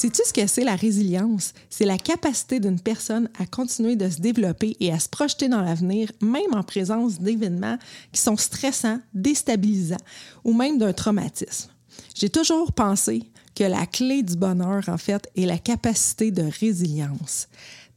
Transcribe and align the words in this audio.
Sais-tu 0.00 0.22
ce 0.24 0.32
que 0.32 0.46
c'est 0.46 0.62
la 0.62 0.76
résilience? 0.76 1.54
C'est 1.70 1.84
la 1.84 1.98
capacité 1.98 2.60
d'une 2.60 2.78
personne 2.78 3.28
à 3.36 3.46
continuer 3.46 3.96
de 3.96 4.08
se 4.08 4.20
développer 4.20 4.76
et 4.78 4.92
à 4.92 5.00
se 5.00 5.08
projeter 5.08 5.48
dans 5.48 5.60
l'avenir, 5.60 6.12
même 6.20 6.54
en 6.54 6.62
présence 6.62 7.18
d'événements 7.18 7.78
qui 8.12 8.20
sont 8.20 8.36
stressants, 8.36 9.00
déstabilisants 9.12 9.96
ou 10.44 10.52
même 10.52 10.78
d'un 10.78 10.92
traumatisme. 10.92 11.72
J'ai 12.14 12.30
toujours 12.30 12.70
pensé 12.70 13.24
que 13.56 13.64
la 13.64 13.86
clé 13.86 14.22
du 14.22 14.36
bonheur, 14.36 14.84
en 14.88 14.98
fait, 14.98 15.28
est 15.34 15.46
la 15.46 15.58
capacité 15.58 16.30
de 16.30 16.48
résilience. 16.60 17.48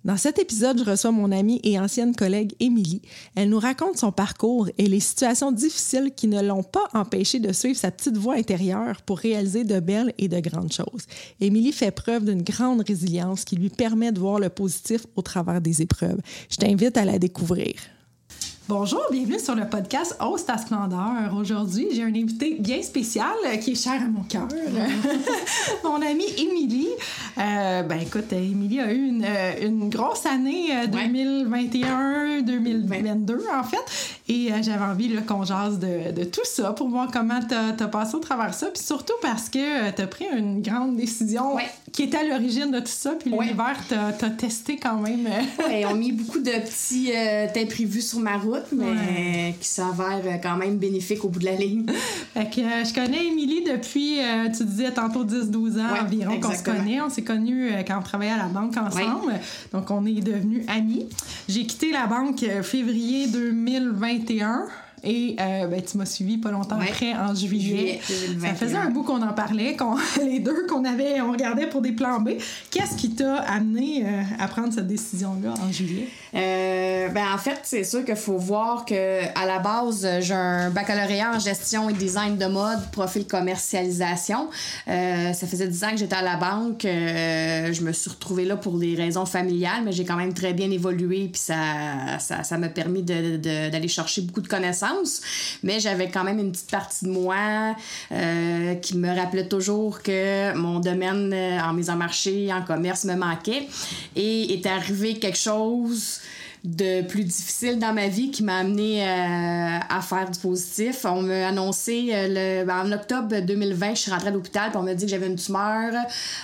Dans 0.04 0.18
cet 0.18 0.40
épisode, 0.40 0.80
je 0.80 0.90
reçois 0.90 1.12
mon 1.12 1.32
amie 1.32 1.62
et 1.64 1.80
ancienne 1.80 2.16
collègue 2.16 2.56
Émilie. 2.60 3.04
Elle 3.36 3.50
nous 3.50 3.60
raconte 3.60 3.98
son 3.98 4.12
parcours 4.12 4.68
et 4.80 4.88
les 4.88 5.00
situations 5.00 5.52
difficiles 5.52 6.12
qui 6.16 6.28
ne 6.28 6.42
l'ont 6.42 6.64
pas 6.64 6.88
empêchée 6.96 7.40
de 7.40 7.54
suivre 7.54 7.78
sa 7.78 7.92
petite 7.92 8.18
voie 8.18 8.36
intérieure 8.36 9.04
pour 9.04 9.20
réaliser 9.20 9.64
de 9.64 9.80
belles 9.80 10.12
et 10.18 10.28
de 10.28 10.40
grandes 10.40 10.74
choses. 10.74 11.06
Émilie 11.40 11.72
fait 11.72 11.92
preuve 11.92 12.26
d'une 12.26 12.42
grande 12.42 12.82
résilience 12.82 13.46
qui 13.46 13.56
lui 13.56 13.70
permet 13.70 14.12
de 14.12 14.20
voir 14.20 14.40
le 14.40 14.50
positif 14.50 15.06
au 15.16 15.22
travers 15.22 15.62
des 15.62 15.84
épreuves. 15.84 16.20
Je 16.50 16.58
t'invite 16.58 16.98
à 16.98 17.06
la 17.06 17.20
découvrir. 17.20 17.76
Bonjour, 18.70 19.02
bienvenue 19.12 19.40
sur 19.40 19.56
le 19.56 19.68
podcast 19.68 20.16
Hausse 20.22 20.46
ta 20.46 20.56
splendeur. 20.56 21.36
Aujourd'hui, 21.36 21.88
j'ai 21.94 22.04
un 22.04 22.14
invité 22.14 22.58
bien 22.60 22.84
spécial 22.84 23.34
euh, 23.48 23.58
qui 23.58 23.72
est 23.72 23.84
cher 23.84 23.94
à 23.94 24.06
mon 24.06 24.22
cœur. 24.22 24.48
mon 25.84 25.96
amie 25.96 26.30
Émilie. 26.38 26.90
Euh, 27.40 27.82
ben 27.82 28.00
écoute, 28.00 28.32
Émilie 28.32 28.80
a 28.80 28.94
eu 28.94 29.08
une, 29.08 29.26
euh, 29.26 29.68
une 29.68 29.90
grosse 29.90 30.28
année 30.28 30.68
2021-2022 30.86 33.40
en 33.52 33.64
fait. 33.64 33.80
Et 34.30 34.52
j'avais 34.62 34.86
envie 34.86 35.16
qu'on 35.28 35.44
jase 35.44 35.80
de, 35.80 36.12
de, 36.12 36.24
tout 36.24 36.46
ça 36.46 36.72
pour 36.72 36.88
voir 36.88 37.10
comment 37.12 37.40
tu 37.42 37.56
as, 37.56 37.74
passé 37.88 38.16
au 38.16 38.20
travers 38.20 38.54
ça. 38.54 38.68
Puis 38.68 38.84
surtout 38.84 39.16
parce 39.22 39.50
que 39.50 39.92
tu 39.92 40.02
as 40.02 40.08
pris 40.08 40.26
une 40.32 40.62
grande 40.62 40.96
décision 40.96 41.58
qui 41.92 42.04
était 42.04 42.20
à 42.20 42.24
l'origine 42.24 42.72
de 42.72 42.80
tout 42.80 42.86
ça. 42.88 43.16
Puis 43.20 43.32
l'univers 43.32 43.78
t'a 43.90 44.30
testé 44.30 44.78
quand 44.78 44.96
même. 44.98 45.28
ouais, 45.68 45.86
on 45.86 45.96
mis 45.96 46.14
beaucoup 46.14 46.40
de 46.40 46.52
petits 46.52 47.12
imprévus 47.60 48.02
sur 48.02 48.20
ma 48.20 48.38
route 48.38 48.51
mais 48.74 49.56
qui 49.60 49.68
s'avère 49.68 50.40
quand 50.42 50.58
même 50.58 50.78
bénéfique 50.78 51.24
au 51.24 51.30
bout 51.30 51.40
de 51.40 51.46
la 51.46 51.56
ligne. 51.56 51.86
fait 52.34 52.50
que, 52.50 52.62
euh, 52.62 52.86
je 52.86 52.94
connais 52.94 53.26
Émilie 53.26 53.64
depuis, 53.64 54.20
euh, 54.20 54.50
tu 54.56 54.66
disais 54.66 54.92
tantôt 54.92 55.24
10-12 55.26 55.80
ans 55.80 56.04
environ 56.04 56.40
qu'on 56.40 56.54
se 56.54 56.64
connaît. 56.64 57.02
On 57.02 57.10
s'est 57.10 57.24
connus 57.24 57.70
euh, 57.72 57.84
quand 57.88 57.98
on 58.00 58.04
travaillait 58.04 58.34
à 58.34 58.38
la 58.38 58.46
banque 58.46 58.76
ensemble. 58.78 59.34
Donc, 59.72 59.90
on 59.92 60.06
est 60.06 60.22
devenus 60.22 60.66
amis. 60.68 61.08
J'ai 61.48 61.66
quitté 61.66 61.92
la 61.92 62.08
banque 62.08 62.46
février 62.64 63.28
2021. 63.28 64.66
Et 65.04 65.36
euh, 65.40 65.68
ben, 65.68 65.82
tu 65.82 65.98
m'as 65.98 66.06
suivi 66.06 66.38
pas 66.38 66.52
longtemps 66.52 66.80
après, 66.80 67.14
en 67.14 67.34
juillet. 67.34 68.00
ça 68.40 68.54
faisait 68.54 68.78
un 68.78 68.90
bout 68.92 69.04
qu'on 69.04 69.22
en 69.22 69.34
parlait, 69.34 69.76
qu'on, 69.76 69.96
les 70.24 70.40
deux, 70.40 70.68
qu'on 70.68 70.86
avait, 70.86 71.22
on 71.22 71.32
regardait 71.32 71.68
pour 71.68 71.82
des 71.82 71.92
plans 71.92 72.20
B. 72.20 72.32
Qu'est-ce 72.70 72.96
qui 72.96 73.12
t'a 73.12 73.38
amené 73.38 74.06
euh, 74.06 74.22
à 74.38 74.48
prendre 74.48 74.72
cette 74.74 74.88
décision-là 74.88 75.56
en 75.60 75.72
juillet? 75.72 76.08
Euh, 76.36 77.10
ben, 77.10 77.26
en 77.34 77.38
fait, 77.40 77.60
c'est 77.64 77.84
sûr 77.84 78.06
qu'il 78.06 78.16
faut 78.16 78.38
voir 78.38 78.86
que 78.86 79.22
à 79.36 79.46
la 79.46 79.60
base, 79.60 80.08
j'ai 80.20 80.34
un 80.34 80.70
baccalauréat 80.70 81.32
en 81.36 81.40
gestion 81.40 81.90
et 81.90 81.94
design 81.94 82.38
de 82.38 82.46
mode, 82.46 82.80
profil 82.92 83.26
commercialisation. 83.26 84.50
ça 84.86 85.48
faisait 85.48 85.68
10 85.68 85.84
ans 85.84 85.92
que 85.92 85.98
j'étais 85.98 86.16
à 86.16 86.22
la 86.22 86.36
banque. 86.36 86.82
je 86.84 87.82
me 87.82 87.92
suis 87.92 88.10
retrouvée 88.10 88.46
là 88.46 88.56
pour 88.56 88.78
des 88.78 88.96
raisons 88.96 89.26
familiales, 89.26 89.82
mais 89.84 89.92
j'ai 89.92 90.06
quand 90.06 90.16
même 90.16 90.34
très 90.34 90.54
bien 90.54 90.70
évolué, 90.70 91.30
puis 91.32 91.42
ça, 91.42 92.20
ça, 92.20 92.44
ça 92.44 92.58
m'a 92.58 92.70
permis 92.70 93.02
de, 93.02 93.38
d'aller 93.70 93.88
chercher 93.88 94.22
beaucoup 94.22 94.42
de 94.42 94.48
connaissances 94.48 94.91
mais 95.64 95.80
j'avais 95.80 96.10
quand 96.10 96.24
même 96.24 96.40
une 96.40 96.52
petite 96.52 96.72
partie 96.72 97.06
de 97.06 97.12
moi 97.12 97.76
euh, 98.12 98.76
qui 98.76 98.98
me 98.98 99.10
rappelait 99.16 99.48
toujours 99.48 100.02
que 100.02 100.56
mon 100.56 100.80
domaine 100.80 101.32
euh, 101.34 101.60
en 101.62 101.74
mise 101.74 101.90
en 101.90 101.96
marché, 101.96 102.52
en 102.52 102.62
commerce 102.62 103.06
me 103.06 103.16
manquait. 103.16 103.68
Et 104.16 104.54
est 104.54 104.66
arrivé 104.66 105.16
quelque 105.16 105.38
chose 105.38 106.20
de 106.64 107.02
plus 107.02 107.24
difficile 107.24 107.80
dans 107.80 107.92
ma 107.92 108.08
vie 108.08 108.30
qui 108.30 108.44
m'a 108.44 108.58
amené 108.58 109.02
euh, 109.02 109.80
à 109.90 110.02
faire 110.02 110.30
du 110.30 110.40
positif. 110.40 111.06
On 111.06 111.24
m'a 111.24 111.48
annoncé 111.48 112.12
ben, 112.68 112.86
en 112.86 112.92
octobre 112.92 113.40
2020, 113.40 113.96
je 113.96 114.02
suis 114.02 114.12
rentrée 114.12 114.28
à 114.28 114.32
l'hôpital 114.32 114.72
et 114.72 114.78
on 114.78 114.84
m'a 114.84 114.94
dit 114.94 115.06
que 115.06 115.12
j'avais 115.12 115.26
une 115.26 115.38
tumeur 115.38 115.92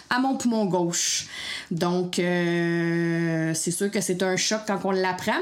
à 0.10 0.20
mon 0.20 0.36
poumon 0.36 0.66
gauche. 0.66 1.28
Donc, 1.72 2.20
euh, 2.20 3.52
c'est 3.54 3.72
sûr 3.72 3.92
que 3.92 4.00
c'est 4.00 4.24
un 4.24 4.38
choc 4.38 4.62
quand 4.66 4.80
on 4.86 4.92
l'apprend. 4.92 5.40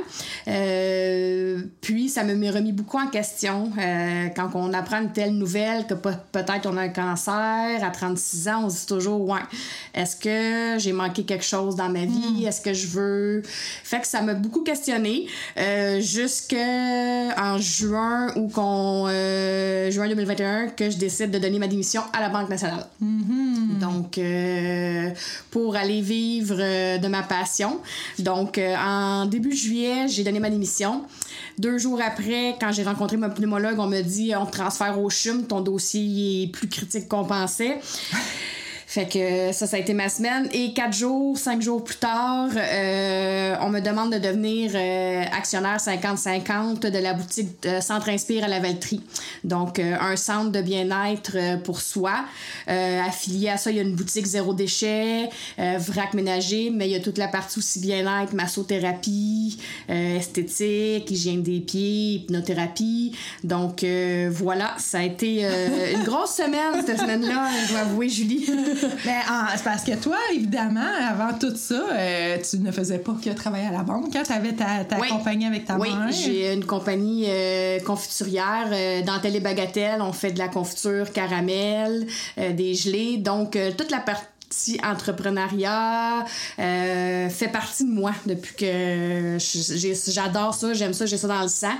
Euh, 0.47 1.59
puis, 1.81 2.09
ça 2.09 2.23
me 2.23 2.51
remis 2.51 2.71
beaucoup 2.71 2.97
en 2.97 3.07
question. 3.07 3.71
Euh, 3.77 4.27
quand 4.35 4.49
on 4.55 4.73
apprend 4.73 5.01
une 5.01 5.11
telle 5.11 5.33
nouvelle 5.33 5.85
que 5.85 5.93
peut-être 5.93 6.65
on 6.65 6.77
a 6.77 6.81
un 6.81 6.89
cancer 6.89 7.83
à 7.83 7.89
36 7.91 8.47
ans, 8.47 8.63
on 8.65 8.69
se 8.69 8.81
dit 8.81 8.85
toujours, 8.87 9.21
ouais, 9.27 9.39
est-ce 9.93 10.15
que 10.15 10.79
j'ai 10.79 10.93
manqué 10.93 11.23
quelque 11.23 11.45
chose 11.45 11.75
dans 11.75 11.89
ma 11.89 12.05
vie? 12.05 12.43
Hmm. 12.43 12.47
Est-ce 12.47 12.61
que 12.61 12.73
je 12.73 12.87
veux... 12.87 13.43
Fait 13.83 14.01
que 14.01 14.07
ça 14.07 14.21
m'a 14.21 14.33
beaucoup 14.33 14.61
questionné 14.61 15.27
jusqu'en 15.99 17.57
juin 17.59 18.33
ou 18.35 18.47
qu'on... 18.47 19.07
juin 19.89 20.07
2021 20.07 20.69
que 20.69 20.89
je 20.89 20.97
décide 20.97 21.31
de 21.31 21.39
donner 21.39 21.59
ma 21.59 21.67
démission 21.67 22.01
à 22.13 22.21
la 22.21 22.29
Banque 22.29 22.49
nationale. 22.49 22.85
Mm-hmm. 23.03 23.79
Donc, 23.79 24.19
pour 25.51 25.75
aller 25.75 26.01
vivre 26.01 26.14
euh, 26.51 26.97
de 26.97 27.07
ma 27.07 27.23
passion. 27.23 27.79
Donc, 28.19 28.57
euh, 28.57 28.75
en 28.75 29.25
début 29.25 29.55
juillet, 29.55 30.07
j'ai 30.07 30.23
donné 30.23 30.39
ma 30.39 30.49
démission. 30.49 31.03
Deux 31.57 31.77
jours 31.77 31.99
après, 32.01 32.55
quand 32.59 32.71
j'ai 32.71 32.83
rencontré 32.83 33.17
mon 33.17 33.29
pneumologue, 33.29 33.79
on 33.79 33.87
me 33.87 34.01
dit 34.01 34.33
on 34.35 34.45
te 34.45 34.51
transfère 34.51 34.99
au 34.99 35.09
CHUM, 35.09 35.47
ton 35.47 35.61
dossier 35.61 36.43
est 36.43 36.47
plus 36.47 36.67
critique 36.67 37.07
qu'on 37.07 37.25
pensait. 37.25 37.79
Fait 38.95 39.09
que 39.09 39.51
ça, 39.51 39.67
ça 39.67 39.75
a 39.75 39.79
été 39.81 39.93
ma 39.93 40.07
semaine. 40.07 40.47
Et 40.53 40.71
quatre 40.71 40.93
jours, 40.93 41.37
cinq 41.37 41.61
jours 41.61 41.83
plus 41.83 41.97
tard, 41.97 42.47
euh, 42.55 43.53
on 43.59 43.67
me 43.67 43.81
demande 43.81 44.13
de 44.13 44.19
devenir 44.19 44.71
euh, 44.73 45.21
actionnaire 45.37 45.79
50-50 45.79 46.79
de 46.79 46.99
la 46.99 47.13
boutique 47.13 47.49
Centre 47.81 48.07
Inspire 48.07 48.45
à 48.45 48.47
la 48.47 48.61
Valtrie. 48.61 49.01
Donc, 49.43 49.79
euh, 49.79 49.97
un 49.99 50.15
centre 50.15 50.49
de 50.49 50.61
bien-être 50.61 51.61
pour 51.65 51.81
soi. 51.81 52.23
affilié 52.67 53.49
à 53.49 53.57
ça, 53.57 53.69
il 53.69 53.75
y 53.75 53.79
a 53.79 53.83
une 53.83 53.95
boutique 53.95 54.27
zéro 54.27 54.53
déchet, 54.53 55.29
vrac 55.57 56.13
ménager, 56.13 56.69
mais 56.69 56.87
il 56.87 56.93
y 56.93 56.95
a 56.95 57.01
toute 57.01 57.17
la 57.17 57.27
partie 57.27 57.59
aussi 57.59 57.81
bien-être, 57.81 58.33
massothérapie, 58.33 59.59
esthétique, 59.89 61.11
hygiène 61.11 61.43
des 61.43 61.59
pieds, 61.59 62.13
hypnothérapie. 62.13 63.11
Donc, 63.43 63.85
voilà, 64.31 64.73
ça 64.77 64.99
a 64.99 65.03
été 65.03 65.45
une 65.93 66.03
grosse 66.03 66.35
semaine, 66.35 66.81
cette 66.85 67.01
semaine-là, 67.01 67.49
je 67.65 67.71
dois 67.73 67.81
avouer, 67.81 68.07
Julie. 68.07 68.45
Mais 69.05 69.21
c'est 69.55 69.63
parce 69.63 69.83
que 69.83 69.95
toi, 69.95 70.17
évidemment, 70.33 70.81
avant 71.09 71.37
tout 71.37 71.55
ça, 71.55 71.83
euh, 71.91 72.37
tu 72.47 72.59
ne 72.59 72.71
faisais 72.71 72.99
pas 72.99 73.13
que 73.23 73.29
travailler 73.31 73.67
à 73.67 73.71
la 73.71 73.83
banque. 73.83 74.15
Hein? 74.15 74.23
Tu 74.25 74.31
avais 74.31 74.53
ta, 74.53 74.83
compagnie 75.07 75.45
avec 75.45 75.65
ta 75.65 75.77
oui, 75.77 75.89
mère. 75.89 76.07
Oui, 76.07 76.13
j'ai 76.13 76.53
une 76.53 76.65
compagnie 76.65 77.25
euh, 77.27 77.79
confiturière, 77.79 78.69
euh, 78.71 79.01
dentelle 79.01 79.35
et 79.35 79.39
bagatelle. 79.39 80.01
On 80.01 80.13
fait 80.13 80.31
de 80.31 80.39
la 80.39 80.47
confiture 80.47 81.11
caramel, 81.11 82.07
des 82.37 82.73
gelées. 82.73 83.17
Donc, 83.17 83.57
toute 83.77 83.91
la 83.91 83.99
partie 83.99 84.79
entrepreneuriat 84.83 86.25
fait 86.57 87.51
partie 87.51 87.85
de 87.85 87.91
moi 87.91 88.11
depuis 88.25 88.55
que 88.55 89.37
j'adore 90.11 90.53
ça, 90.53 90.73
j'aime 90.73 90.93
ça, 90.93 91.05
j'ai 91.05 91.17
ça 91.17 91.27
dans 91.27 91.41
le 91.41 91.47
sang. 91.47 91.75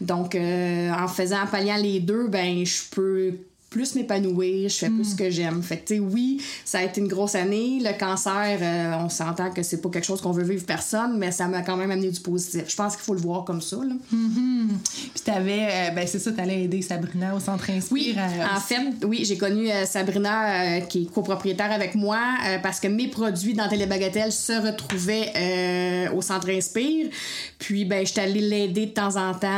Donc, 0.00 0.34
en 0.34 1.08
faisant, 1.08 1.42
en 1.42 1.46
palliant 1.46 1.76
les 1.76 2.00
deux, 2.00 2.28
ben, 2.28 2.64
je 2.64 2.82
peux 2.90 3.34
plus 3.70 3.94
m'épanouir, 3.94 4.68
je 4.68 4.74
fais 4.74 4.88
plus 4.88 5.04
ce 5.10 5.16
que 5.16 5.28
j'aime. 5.30 5.62
Fait 5.62 5.78
que, 5.78 5.88
tu 5.88 5.94
sais, 5.94 6.00
oui, 6.00 6.40
ça 6.64 6.78
a 6.78 6.82
été 6.84 7.00
une 7.00 7.08
grosse 7.08 7.34
année. 7.34 7.80
Le 7.82 7.98
cancer, 7.98 8.58
euh, 8.60 8.92
on 9.04 9.08
s'entend 9.08 9.50
que 9.50 9.62
c'est 9.62 9.80
pas 9.82 9.90
quelque 9.90 10.04
chose 10.06 10.20
qu'on 10.20 10.30
veut 10.32 10.44
vivre 10.44 10.64
personne, 10.64 11.18
mais 11.18 11.30
ça 11.32 11.46
m'a 11.48 11.62
quand 11.62 11.76
même 11.76 11.90
amené 11.90 12.10
du 12.10 12.20
positif. 12.20 12.62
Je 12.68 12.76
pense 12.76 12.94
qu'il 12.96 13.04
faut 13.04 13.14
le 13.14 13.20
voir 13.20 13.44
comme 13.44 13.60
ça, 13.60 13.76
là. 13.76 13.94
Puis 14.10 15.22
t'avais, 15.24 15.68
euh, 15.70 15.90
ben 15.90 16.06
c'est 16.06 16.18
ça, 16.18 16.32
t'allais 16.32 16.62
aider 16.64 16.80
Sabrina 16.82 17.34
au 17.34 17.40
centre 17.40 17.68
Inspire. 17.70 17.92
Oui, 17.92 18.16
à- 18.18 18.56
en 18.56 18.60
fait, 18.60 19.04
oui, 19.04 19.24
j'ai 19.24 19.36
connu 19.36 19.70
euh, 19.70 19.84
Sabrina, 19.84 20.76
euh, 20.76 20.80
qui 20.80 21.02
est 21.02 21.12
copropriétaire 21.12 21.72
avec 21.72 21.94
moi, 21.94 22.18
euh, 22.46 22.58
parce 22.62 22.80
que 22.80 22.88
mes 22.88 23.08
produits 23.08 23.54
dans 23.54 23.68
Télébagatelle 23.68 24.32
se 24.32 24.52
retrouvaient 24.52 25.32
euh, 25.36 26.12
au 26.16 26.22
centre 26.22 26.48
Inspire. 26.50 27.08
Puis, 27.58 27.86
ben, 27.86 28.06
j'étais 28.06 28.20
allée 28.20 28.40
l'aider 28.42 28.86
de 28.86 28.90
temps 28.90 29.16
en 29.16 29.32
temps 29.32 29.48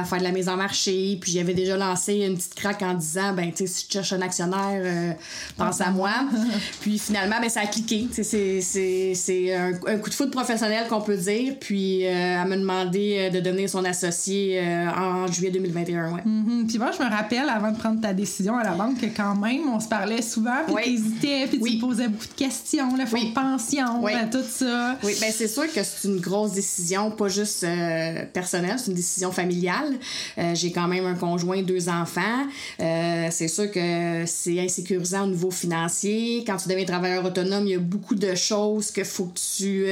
à 0.00 0.02
faire 0.04 0.18
de 0.18 0.24
la 0.24 0.32
mise 0.32 0.48
en 0.48 0.56
marché. 0.56 1.16
Puis, 1.20 1.30
j'avais 1.32 1.54
déjà 1.54 1.76
lancé 1.76 2.14
une 2.14 2.34
petite 2.36 2.54
craque 2.56 2.82
en 2.82 2.94
disant, 2.94 3.32
ben, 3.32 3.50
tu 3.52 3.58
sais, 3.58 3.66
si 3.68 3.86
tu 3.86 3.92
cherches 3.92 4.12
un 4.12 4.22
actionnaire, 4.22 4.80
euh, 4.84 5.12
pense 5.56 5.80
à 5.80 5.90
moi. 5.90 6.10
Puis, 6.80 6.98
finalement, 6.98 7.36
ben, 7.40 7.48
ça 7.48 7.60
a 7.60 7.66
cliqué. 7.66 8.08
C'est- 8.10 8.60
c'est 8.60 9.12
c'est 9.14 9.54
un, 9.54 9.72
un 9.86 9.98
coup 9.98 10.10
de 10.10 10.14
foudre 10.14 10.32
professionnel 10.32 10.88
qu'on 10.88 11.00
peut 11.00 11.16
dire. 11.16 11.54
Puis, 11.60 12.04
euh, 12.04 12.42
elle 12.42 12.48
m'a 12.48 12.56
demandé 12.56 13.16
euh, 13.18 13.30
de 13.30 13.38
devenir 13.40 13.68
son 13.70 13.84
associé 13.84 14.58
euh, 14.60 14.88
en 14.90 15.26
juillet 15.30 15.50
2021, 15.52 16.12
ouais. 16.12 16.22
Mhm. 16.24 16.66
Puis 16.66 16.78
moi, 16.78 16.90
je 16.98 17.02
me 17.04 17.08
rappelle, 17.08 17.48
avant 17.48 17.70
de 17.70 17.78
prendre 17.78 18.00
ta 18.00 18.12
décision 18.12 18.56
à 18.58 18.64
la 18.64 18.72
banque, 18.72 19.00
que 19.00 19.06
quand 19.06 19.36
même, 19.36 19.60
on 19.72 19.78
se 19.78 19.86
parlait 19.88 20.22
souvent, 20.22 20.64
puis 20.66 20.74
Oui. 20.74 20.82
t'hésitais, 20.84 21.46
puis 21.48 21.58
Oui. 21.60 21.70
tu 21.70 21.76
me 21.76 21.80
posais 21.88 22.08
beaucoup 22.08 22.26
de 22.26 22.32
questions, 22.36 22.96
le 22.96 23.06
fonds 23.06 23.16
Oui. 23.16 23.28
de 23.28 23.34
pension, 23.34 24.02
tout 24.32 24.38
ça. 24.48 24.96
Oui, 25.04 25.12
ben 25.20 25.30
c'est 25.32 25.46
sûr 25.48 25.72
que 25.72 25.82
c'est 25.84 26.08
une 26.08 26.18
grosse 26.20 26.52
décision, 26.52 27.10
pas 27.12 27.28
juste 27.28 27.43
euh, 27.62 28.24
personnelle, 28.32 28.76
c'est 28.78 28.88
une 28.88 28.96
décision 28.96 29.32
familiale. 29.32 29.94
Euh, 30.38 30.54
J'ai 30.54 30.72
quand 30.72 30.88
même 30.88 31.06
un 31.06 31.14
conjoint, 31.14 31.62
deux 31.62 31.88
enfants. 31.88 32.46
Euh, 32.80 33.28
c'est 33.30 33.48
sûr 33.48 33.70
que 33.70 34.24
c'est 34.26 34.60
insécurisant 34.60 35.24
au 35.24 35.28
niveau 35.28 35.50
financier. 35.50 36.44
Quand 36.46 36.56
tu 36.56 36.68
deviens 36.68 36.84
travailleur 36.84 37.24
autonome, 37.24 37.66
il 37.66 37.70
y 37.70 37.74
a 37.74 37.78
beaucoup 37.78 38.14
de 38.14 38.34
choses 38.34 38.90
que 38.90 39.04
faut 39.04 39.26
que 39.26 39.38
tu 39.56 39.86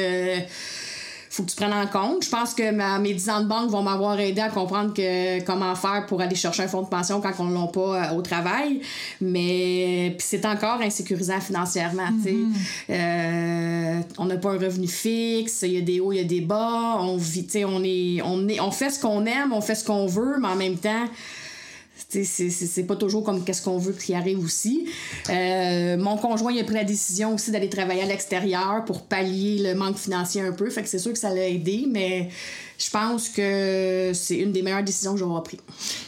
faut 1.32 1.44
que 1.44 1.50
tu 1.50 1.56
prennes 1.56 1.72
en 1.72 1.86
compte. 1.86 2.24
Je 2.24 2.28
pense 2.28 2.52
que 2.52 2.70
ma, 2.72 2.98
mes 2.98 3.14
10 3.14 3.30
ans 3.30 3.40
de 3.40 3.46
banque 3.46 3.70
vont 3.70 3.82
m'avoir 3.82 4.20
aidé 4.20 4.42
à 4.42 4.50
comprendre 4.50 4.92
que 4.92 5.42
comment 5.44 5.74
faire 5.74 6.04
pour 6.06 6.20
aller 6.20 6.36
chercher 6.36 6.64
un 6.64 6.68
fonds 6.68 6.82
de 6.82 6.88
pension 6.88 7.22
quand 7.22 7.32
on 7.38 7.44
ne 7.44 7.54
l'a 7.54 7.66
pas 7.68 8.10
euh, 8.12 8.16
au 8.16 8.20
travail. 8.20 8.82
Mais 9.22 10.14
c'est 10.18 10.44
encore 10.44 10.82
insécurisant 10.82 11.40
financièrement. 11.40 12.08
tu 12.22 12.30
sais. 12.30 12.36
Euh, 12.90 14.00
on 14.18 14.26
n'a 14.26 14.36
pas 14.36 14.50
un 14.50 14.58
revenu 14.58 14.86
fixe, 14.86 15.62
il 15.62 15.72
y 15.72 15.78
a 15.78 15.80
des 15.80 16.00
hauts, 16.00 16.12
il 16.12 16.18
y 16.18 16.20
a 16.20 16.24
des 16.24 16.42
bas. 16.42 16.98
On 17.00 17.16
vit, 17.16 17.46
tu 17.46 17.52
sais, 17.52 17.64
on 17.64 17.82
est, 17.82 18.20
on 18.22 18.46
est, 18.48 18.60
on 18.60 18.70
fait 18.70 18.90
ce 18.90 19.00
qu'on 19.00 19.24
aime, 19.24 19.54
on 19.54 19.62
fait 19.62 19.74
ce 19.74 19.84
qu'on 19.84 20.06
veut, 20.06 20.36
mais 20.38 20.48
en 20.48 20.56
même 20.56 20.76
temps. 20.76 21.06
Tu 22.12 22.24
C'est 22.24 22.82
pas 22.86 22.96
toujours 22.96 23.24
comme 23.24 23.42
qu'est-ce 23.42 23.62
qu'on 23.62 23.78
veut 23.78 23.92
qui 23.94 24.12
arrive 24.14 24.38
aussi. 24.44 24.86
Euh, 25.30 25.96
mon 25.96 26.16
conjoint 26.18 26.52
il 26.52 26.60
a 26.60 26.64
pris 26.64 26.74
la 26.74 26.84
décision 26.84 27.34
aussi 27.34 27.50
d'aller 27.50 27.70
travailler 27.70 28.02
à 28.02 28.06
l'extérieur 28.06 28.84
pour 28.84 29.02
pallier 29.02 29.62
le 29.62 29.74
manque 29.74 29.96
financier 29.96 30.42
un 30.42 30.52
peu. 30.52 30.68
Fait 30.68 30.82
que 30.82 30.88
c'est 30.88 30.98
sûr 30.98 31.12
que 31.12 31.18
ça 31.18 31.30
l'a 31.34 31.48
aidé, 31.48 31.86
mais 31.90 32.28
je 32.78 32.90
pense 32.90 33.28
que 33.30 34.10
c'est 34.14 34.36
une 34.36 34.52
des 34.52 34.60
meilleures 34.62 34.82
décisions 34.82 35.12
que 35.14 35.18
j'aurai 35.20 35.42
prises. 35.42 35.60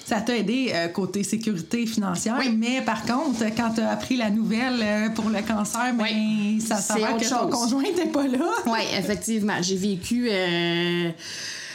Ça 0.05 0.21
t'a 0.21 0.37
aidé 0.37 0.73
euh, 0.75 0.89
côté 0.89 1.23
sécurité 1.25 1.87
financière, 1.87 2.37
Oui. 2.39 2.55
mais 2.55 2.83
par 2.83 3.05
contre, 3.07 3.43
quand 3.57 3.71
t'as 3.75 3.89
appris 3.91 4.17
la 4.17 4.29
nouvelle 4.31 4.81
euh, 4.83 5.09
pour 5.11 5.31
le 5.31 5.41
cancer, 5.41 5.95
ben, 5.97 6.05
Oui. 6.05 6.61
ça 6.61 6.77
s'avère 6.77 7.17
que 7.17 7.23
ton 7.29 7.43
chose. 7.43 7.51
conjoint 7.51 7.83
n'était 7.83 8.07
pas 8.07 8.27
là. 8.27 8.51
Oui, 8.67 8.81
effectivement. 8.99 9.55
J'ai 9.63 9.77
vécu. 9.77 10.29
euh, 10.31 11.11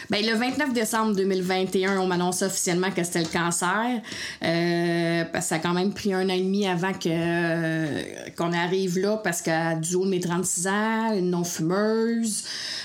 ben, 0.10 0.26
le 0.26 0.34
29 0.34 0.74
décembre 0.74 1.16
2021, 1.16 2.00
on 2.00 2.08
m'annonçait 2.08 2.46
officiellement 2.46 2.90
que 2.90 3.04
c'était 3.04 3.22
le 3.22 3.28
cancer. 3.28 4.02
Euh, 4.44 5.24
parce 5.32 5.46
que 5.46 5.50
ça 5.50 5.56
a 5.56 5.60
quand 5.60 5.74
même 5.74 5.94
pris 5.94 6.14
un 6.14 6.28
an 6.30 6.34
et 6.34 6.42
demi 6.42 6.68
avant 6.68 6.94
que, 6.94 7.10
euh, 7.10 8.02
qu'on 8.36 8.52
arrive 8.54 8.98
là, 8.98 9.18
parce 9.18 9.42
qu'à 9.42 9.76
du 9.76 9.96
haut 9.96 10.06
de 10.06 10.10
mes 10.10 10.20
36 10.20 10.68
ans, 10.68 11.14
une 11.16 11.30
non-fumeuse, 11.30 12.44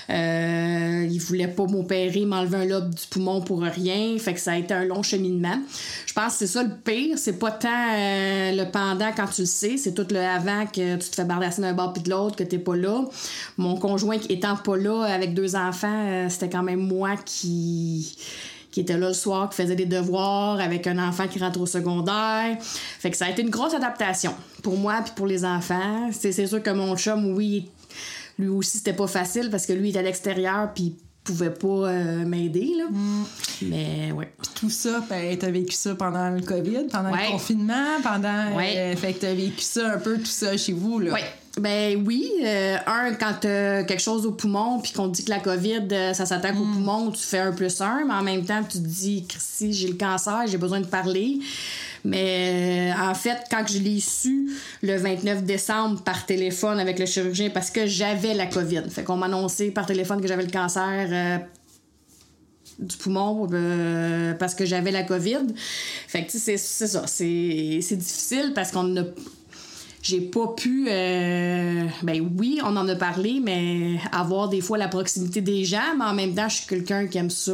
euh, 0.09 1.07
il 1.09 1.19
voulait 1.19 1.47
pas 1.47 1.65
m'opérer, 1.65 2.25
m'enlever 2.25 2.57
un 2.57 2.65
lobe 2.65 2.93
du 2.93 3.05
poumon 3.09 3.41
pour 3.41 3.61
rien. 3.61 4.17
Fait 4.19 4.33
que 4.33 4.39
ça 4.39 4.53
a 4.53 4.57
été 4.57 4.73
un 4.73 4.85
long 4.85 5.03
cheminement. 5.03 5.59
Je 6.05 6.13
pense 6.13 6.33
que 6.33 6.39
c'est 6.39 6.47
ça 6.47 6.63
le 6.63 6.71
pire. 6.83 7.17
C'est 7.17 7.39
pas 7.39 7.51
tant 7.51 7.69
euh, 7.69 8.51
le 8.51 8.71
pendant 8.71 9.11
quand 9.15 9.27
tu 9.27 9.41
le 9.41 9.47
sais, 9.47 9.77
c'est 9.77 9.93
tout 9.93 10.07
le 10.09 10.19
avant 10.19 10.65
que 10.65 10.95
tu 10.95 11.09
te 11.09 11.15
fais 11.15 11.25
bardasser 11.25 11.61
d'un 11.61 11.73
bord 11.73 11.93
puis 11.93 12.03
de 12.03 12.09
l'autre, 12.09 12.35
que 12.35 12.43
t'es 12.43 12.59
pas 12.59 12.75
là. 12.75 13.03
Mon 13.57 13.77
conjoint 13.77 14.17
étant 14.29 14.55
pas 14.55 14.77
là 14.77 15.03
avec 15.03 15.33
deux 15.33 15.55
enfants, 15.55 16.07
euh, 16.07 16.29
c'était 16.29 16.49
quand 16.49 16.63
même 16.63 16.79
moi 16.79 17.15
qui 17.17 18.17
qui 18.75 18.81
était 18.81 18.97
là 18.97 19.07
le 19.07 19.13
soir, 19.13 19.49
qui 19.49 19.55
faisait 19.55 19.77
des 19.77 19.85
devoirs 19.85 20.59
avec 20.59 20.85
un 20.85 20.99
enfant 20.99 21.29
qui 21.29 21.39
rentre 21.39 21.61
au 21.61 21.65
secondaire. 21.65 22.57
Fait 22.59 23.09
que 23.09 23.15
ça 23.15 23.27
a 23.27 23.29
été 23.29 23.41
une 23.41 23.49
grosse 23.49 23.73
adaptation 23.73 24.33
pour 24.63 24.77
moi 24.77 24.99
puis 25.01 25.13
pour 25.15 25.27
les 25.27 25.45
enfants. 25.45 26.09
C'est 26.11 26.45
sûr 26.45 26.61
que 26.61 26.71
mon 26.71 26.97
chum, 26.97 27.33
oui, 27.37 27.69
lui 28.37 28.47
aussi, 28.49 28.77
c'était 28.79 28.93
pas 28.93 29.07
facile 29.07 29.49
parce 29.49 29.65
que 29.65 29.73
lui, 29.73 29.87
il 29.87 29.89
était 29.91 29.99
à 29.99 30.03
l'extérieur 30.03 30.71
puis 30.73 30.83
il 30.83 30.95
pouvait 31.23 31.49
pas 31.49 31.67
euh, 31.67 32.25
m'aider, 32.25 32.71
là. 32.77 32.83
Mais 33.63 34.11
ouais. 34.11 34.31
Tout 34.55 34.69
ça, 34.69 35.03
ben, 35.09 35.35
t'as 35.37 35.49
vécu 35.49 35.75
ça 35.75 35.95
pendant 35.95 36.29
le 36.29 36.41
COVID, 36.41 36.85
pendant 36.91 37.11
Ouais. 37.11 37.25
le 37.25 37.31
confinement, 37.31 37.99
pendant. 38.03 38.55
Ouais. 38.55 38.73
euh, 38.77 38.95
fait 38.95 39.13
que 39.13 39.21
t'as 39.21 39.33
vécu 39.33 39.61
ça 39.61 39.93
un 39.93 39.97
peu 39.97 40.17
tout 40.17 40.25
ça 40.25 40.55
chez 40.57 40.73
vous, 40.73 40.99
là. 40.99 41.13
Oui. 41.13 41.21
Ben 41.57 42.03
oui, 42.05 42.29
euh, 42.43 42.75
un, 42.85 43.13
quand 43.13 43.31
t'as 43.39 43.83
quelque 43.85 44.01
chose 44.01 44.25
au 44.25 44.33
poumon, 44.33 44.79
puis 44.81 44.91
qu'on 44.91 45.07
te 45.09 45.15
dit 45.15 45.23
que 45.23 45.29
la 45.29 45.39
COVID, 45.39 45.87
ça 46.13 46.25
s'attaque 46.25 46.55
au 46.57 46.65
poumon, 46.65 47.11
tu 47.11 47.23
fais 47.23 47.39
un 47.39 47.53
plus 47.53 47.79
un, 47.79 48.03
mais 48.05 48.13
en 48.13 48.23
même 48.23 48.43
temps, 48.43 48.61
tu 48.61 48.77
te 48.77 48.83
dis, 48.85 49.25
Christy, 49.25 49.71
j'ai 49.71 49.87
le 49.87 49.93
cancer, 49.93 50.43
j'ai 50.47 50.57
besoin 50.57 50.81
de 50.81 50.85
parler. 50.85 51.39
Mais 52.05 52.93
euh, 52.95 53.01
en 53.01 53.15
fait, 53.15 53.39
quand 53.49 53.65
je 53.67 53.79
l'ai 53.79 53.99
su 53.99 54.51
le 54.83 54.95
29 54.95 55.43
décembre 55.43 56.01
par 56.03 56.25
téléphone 56.27 56.79
avec 56.79 56.99
le 56.99 57.07
chirurgien, 57.07 57.49
parce 57.49 57.71
que 57.71 57.87
j'avais 57.87 58.35
la 58.35 58.45
COVID, 58.45 58.83
fait 58.89 59.03
qu'on 59.03 59.17
m'a 59.17 59.25
annoncé 59.25 59.71
par 59.71 59.87
téléphone 59.87 60.21
que 60.21 60.27
j'avais 60.27 60.45
le 60.45 60.51
cancer. 60.51 61.07
euh, 61.11 61.37
du 62.77 62.97
poumon 62.97 63.47
euh, 63.53 64.33
parce 64.33 64.53
que 64.53 64.65
j'avais 64.65 64.91
la 64.91 65.03
COVID. 65.03 65.47
Fait 66.07 66.25
que, 66.25 66.31
c'est 66.33 66.57
ça. 66.57 67.07
C'est 67.07 67.25
difficile 67.25 68.51
parce 68.53 68.71
qu'on 68.71 68.97
a. 68.97 69.03
J'ai 70.01 70.21
pas 70.21 70.49
pu. 70.55 70.85
ben 70.85 72.29
oui, 72.37 72.59
on 72.63 72.75
en 72.75 72.87
a 72.87 72.95
parlé, 72.95 73.39
mais 73.41 73.97
avoir 74.11 74.49
des 74.49 74.61
fois 74.61 74.77
la 74.77 74.89
proximité 74.89 75.41
des 75.41 75.65
gens, 75.65 75.95
mais 75.97 76.05
en 76.05 76.13
même 76.13 76.35
temps, 76.35 76.49
je 76.49 76.57
suis 76.57 76.67
quelqu'un 76.67 77.07
qui 77.07 77.17
aime 77.17 77.31
ça. 77.31 77.53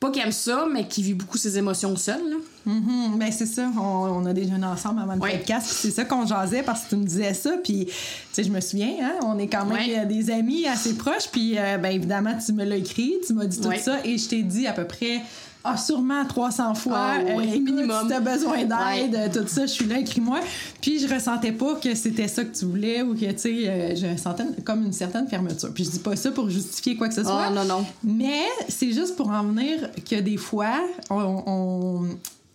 pas 0.00 0.10
qui 0.10 0.18
aime 0.20 0.32
ça, 0.32 0.66
mais 0.72 0.88
qui 0.88 1.02
vit 1.02 1.14
beaucoup 1.14 1.38
ses 1.38 1.56
émotions 1.58 1.94
seul. 1.94 2.38
Mhm, 2.68 3.18
ben 3.18 3.32
c'est 3.32 3.46
ça, 3.46 3.70
on, 3.78 3.80
on 3.82 4.26
a 4.26 4.32
déjeuné 4.34 4.66
ensemble 4.66 5.00
avant 5.00 5.14
le 5.14 5.20
Ouais. 5.20 5.38
podcast, 5.38 5.66
c'est 5.70 5.90
ça 5.90 6.04
qu'on 6.04 6.26
jasait 6.26 6.62
parce 6.62 6.82
que 6.84 6.90
tu 6.90 6.96
me 6.96 7.04
disais 7.04 7.32
ça, 7.32 7.52
puis 7.64 7.86
tu 7.86 7.92
sais, 8.32 8.44
je 8.44 8.50
me 8.50 8.60
souviens, 8.60 8.92
hein, 9.02 9.12
on 9.24 9.38
est 9.38 9.46
quand 9.48 9.64
même 9.64 9.78
euh, 9.88 10.04
des 10.04 10.30
amis 10.30 10.66
assez 10.66 10.94
proches, 10.94 11.28
puis 11.32 11.54
euh, 11.58 11.78
ben 11.78 11.88
évidemment, 11.90 12.34
tu 12.44 12.52
me 12.52 12.64
l'as 12.64 12.76
écrit, 12.76 13.14
tu 13.26 13.32
m'as 13.32 13.46
dit 13.46 13.58
tout 13.60 13.72
ça, 13.80 13.96
et 14.04 14.18
je 14.18 14.28
t'ai 14.28 14.42
dit 14.42 14.66
à 14.66 14.72
peu 14.72 14.84
près, 14.84 15.22
ah, 15.64 15.76
sûrement 15.76 16.24
300 16.26 16.74
fois, 16.74 16.96
Ah, 16.98 17.18
ouais, 17.24 17.30
euh, 17.48 17.54
écoute, 17.54 17.74
minimum. 17.74 18.02
si 18.02 18.08
t'as 18.08 18.20
besoin 18.20 18.58
d'aide, 18.58 19.12
Ouais. 19.14 19.18
euh, 19.18 19.28
tout 19.32 19.48
ça, 19.48 19.62
je 19.62 19.72
suis 19.72 19.86
là, 19.86 19.98
écris-moi. 19.98 20.40
Puis 20.80 20.98
je 21.00 21.12
ressentais 21.12 21.52
pas 21.52 21.74
que 21.74 21.94
c'était 21.94 22.28
ça 22.28 22.44
que 22.44 22.56
tu 22.56 22.64
voulais 22.64 23.02
ou 23.02 23.14
que, 23.14 23.24
tu 23.32 23.38
sais, 23.38 23.68
euh, 23.68 23.94
je 23.96 24.16
sentais 24.20 24.44
comme 24.64 24.84
une 24.84 24.92
certaine 24.92 25.26
fermeture. 25.26 25.70
Puis 25.74 25.84
je 25.84 25.90
dis 25.90 25.98
pas 25.98 26.14
ça 26.16 26.30
pour 26.30 26.48
justifier 26.48 26.96
quoi 26.96 27.08
que 27.08 27.14
ce 27.14 27.22
soit. 27.24 27.46
Ah, 27.48 27.50
non, 27.50 27.64
non. 27.64 27.84
Mais 28.04 28.44
c'est 28.68 28.92
juste 28.92 29.16
pour 29.16 29.30
en 29.30 29.42
venir 29.42 29.90
que 30.08 30.20
des 30.20 30.36
fois, 30.36 30.78
on, 31.10 31.42
on, 31.46 32.08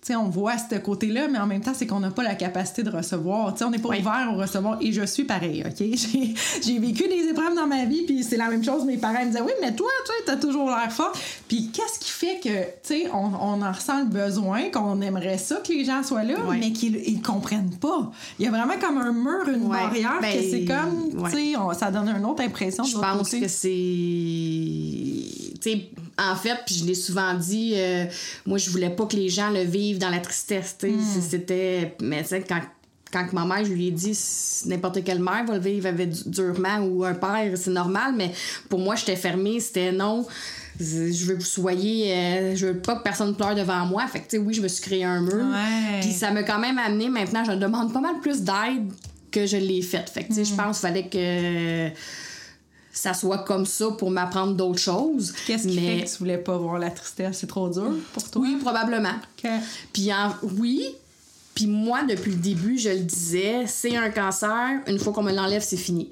tu 0.06 0.08
sais, 0.12 0.16
on 0.18 0.28
voit 0.28 0.56
ce 0.58 0.76
côté-là, 0.76 1.30
mais 1.30 1.40
en 1.40 1.48
même 1.48 1.62
temps, 1.62 1.72
c'est 1.74 1.88
qu'on 1.88 2.02
n'a 2.02 2.12
pas 2.12 2.24
la 2.24 2.36
capacité 2.36 2.84
de 2.84 2.90
recevoir. 2.90 3.54
Tu 3.54 3.60
sais, 3.60 3.64
on 3.64 3.70
n'est 3.70 3.80
pas 3.80 3.88
Oui. 3.90 4.00
ouvert 4.02 4.30
au 4.34 4.38
recevoir. 4.38 4.78
Et 4.82 4.92
je 4.92 5.06
suis 5.06 5.24
pareil, 5.24 5.64
OK? 5.66 5.78
J'ai 6.62 6.78
vécu 6.80 7.08
des 7.08 7.30
épreuves 7.30 7.56
dans 7.56 7.68
ma 7.68 7.86
vie, 7.86 8.04
puis 8.06 8.22
c'est 8.24 8.36
la 8.36 8.50
même 8.50 8.64
chose. 8.66 8.84
Mes 8.84 8.98
parents 8.98 9.22
me 9.22 9.28
disaient, 9.28 9.42
oui, 9.42 9.54
mais 9.62 9.74
toi, 9.74 9.88
tu 10.06 10.12
t'as 10.26 10.36
toujours 10.36 10.68
l'air 10.68 10.92
fort. 10.92 11.14
Puis 11.48 11.70
qu'est-ce 11.72 12.00
qui 12.00 12.10
fait 12.12 12.40
que, 12.44 12.50
tu 12.86 13.10
on, 13.14 13.32
on 13.34 13.62
en 13.62 13.72
ressent 13.72 14.00
le 14.00 14.06
besoin, 14.10 14.70
qu'on 14.72 15.00
aimerait 15.02 15.38
ça 15.38 15.62
que 15.66 15.72
les 15.72 15.86
gens 15.86 16.04
soient 16.04 16.24
là, 16.24 16.36
mais 16.60 16.72
qu'ils 16.74 16.98
ils 16.98 17.22
comprennent 17.22 17.76
pas? 17.80 18.12
Il 18.40 18.46
y 18.46 18.48
a 18.50 18.52
vraiment 18.52 18.78
comme 18.82 18.98
un 18.98 19.14
mur, 19.14 19.48
une 19.48 19.70
barrière, 19.70 20.20
Ben, 20.22 20.34
que 20.36 20.44
c'est 20.50 20.66
comme, 20.66 21.30
tu 21.32 21.38
sais, 21.38 21.54
ça 21.80 21.92
donne 21.92 22.10
une 22.10 22.26
autre 22.26 22.44
impression. 22.44 22.84
Je 22.84 22.98
pense 22.98 23.30
côté. 23.30 23.40
que 23.40 23.48
c'est. 23.48 23.70
Tu 25.62 25.72
sais, 25.72 25.90
en 26.18 26.36
fait, 26.36 26.58
puis 26.66 26.76
je 26.76 26.86
l'ai 26.86 26.96
souvent 26.96 27.34
dit, 27.34 27.74
euh, 27.76 28.06
moi, 28.46 28.58
je 28.58 28.70
voulais 28.70 28.90
pas 28.90 29.06
que 29.06 29.16
les 29.16 29.30
gens 29.30 29.50
le 29.50 29.62
vivent 29.64 29.98
dans 29.98 30.10
la 30.10 30.20
tristesse. 30.20 30.76
Hmm. 30.84 31.00
C'était. 31.22 31.96
Mais 32.02 32.24
tu 32.24 32.36
quand. 32.48 32.62
Quand 33.12 33.28
que 33.28 33.36
ma 33.36 33.46
mère, 33.46 33.64
je 33.64 33.72
lui 33.72 33.90
ai 33.90 33.92
dit, 33.92 34.18
n'importe 34.66 35.04
quelle 35.04 35.20
mère 35.20 35.46
va 35.46 35.54
le 35.54 35.60
vivre 35.60 35.86
avec 35.86 36.10
du- 36.10 36.32
durement 36.32 36.80
ou 36.80 37.04
un 37.06 37.14
père, 37.14 37.52
c'est 37.56 37.70
normal, 37.70 38.16
mais 38.18 38.32
pour 38.70 38.80
moi, 38.80 38.96
j'étais 38.96 39.16
fermée, 39.16 39.60
c'était 39.60 39.92
non. 39.92 40.26
Je 40.80 41.26
veux 41.26 41.36
que 41.36 41.40
vous 41.42 41.46
soyez. 41.46 42.12
euh, 42.12 42.56
je 42.56 42.66
veux 42.66 42.78
pas 42.80 42.96
que 42.96 43.04
personne 43.04 43.36
pleure 43.36 43.54
devant 43.54 43.86
moi. 43.86 44.08
Fait 44.08 44.18
que, 44.22 44.24
tu 44.24 44.30
sais, 44.32 44.38
oui, 44.40 44.56
je 44.56 44.62
me 44.64 44.68
suis 44.68 44.82
créé 44.82 45.04
un 45.04 45.22
mur. 45.22 45.36
Ouais. 45.36 46.00
Puis 46.02 46.12
ça 46.12 46.32
m'a 46.32 46.42
quand 46.42 46.58
même 46.58 46.80
amené. 46.80 47.08
Maintenant, 47.08 47.44
je 47.46 47.52
demande 47.52 47.94
pas 47.94 48.02
mal 48.02 48.20
plus 48.20 48.42
d'aide 48.42 48.92
que 49.30 49.46
je 49.46 49.58
l'ai 49.58 49.84
faite. 49.84 50.10
Fait 50.10 50.24
que, 50.24 50.30
tu 50.30 50.34
sais, 50.34 50.42
Hmm. 50.42 50.46
je 50.46 50.54
pense 50.56 50.80
qu'il 50.80 50.88
fallait 50.90 51.08
que 51.08 51.90
ça 52.94 53.14
soit 53.14 53.40
comme 53.40 53.66
ça 53.66 53.88
pour 53.98 54.10
m'apprendre 54.12 54.54
d'autres 54.54 54.80
choses. 54.80 55.34
Qu'est-ce 55.48 55.68
qui 55.68 55.76
Mais 55.76 56.00
fait 56.00 56.06
que 56.06 56.12
tu 56.12 56.18
voulais 56.20 56.38
pas 56.38 56.58
voir 56.58 56.78
la 56.80 56.92
tristesse? 56.92 57.40
C'est 57.40 57.48
trop 57.48 57.68
dur 57.68 57.92
pour 58.14 58.30
toi? 58.30 58.42
oui, 58.42 58.56
probablement. 58.62 59.16
Ok. 59.44 59.50
Puis 59.92 60.14
en- 60.14 60.32
oui, 60.60 60.86
Puis 61.56 61.68
moi, 61.68 62.02
depuis 62.10 62.32
le 62.32 62.38
début, 62.38 62.80
je 62.80 62.90
le 62.90 63.02
disais, 63.02 63.66
c'est 63.68 63.96
un 63.96 64.10
cancer, 64.10 64.82
une 64.88 64.98
fois 64.98 65.14
qu'on 65.14 65.22
me 65.22 65.32
l'enlève, 65.32 65.62
c'est 65.62 65.78
fini. 65.78 66.10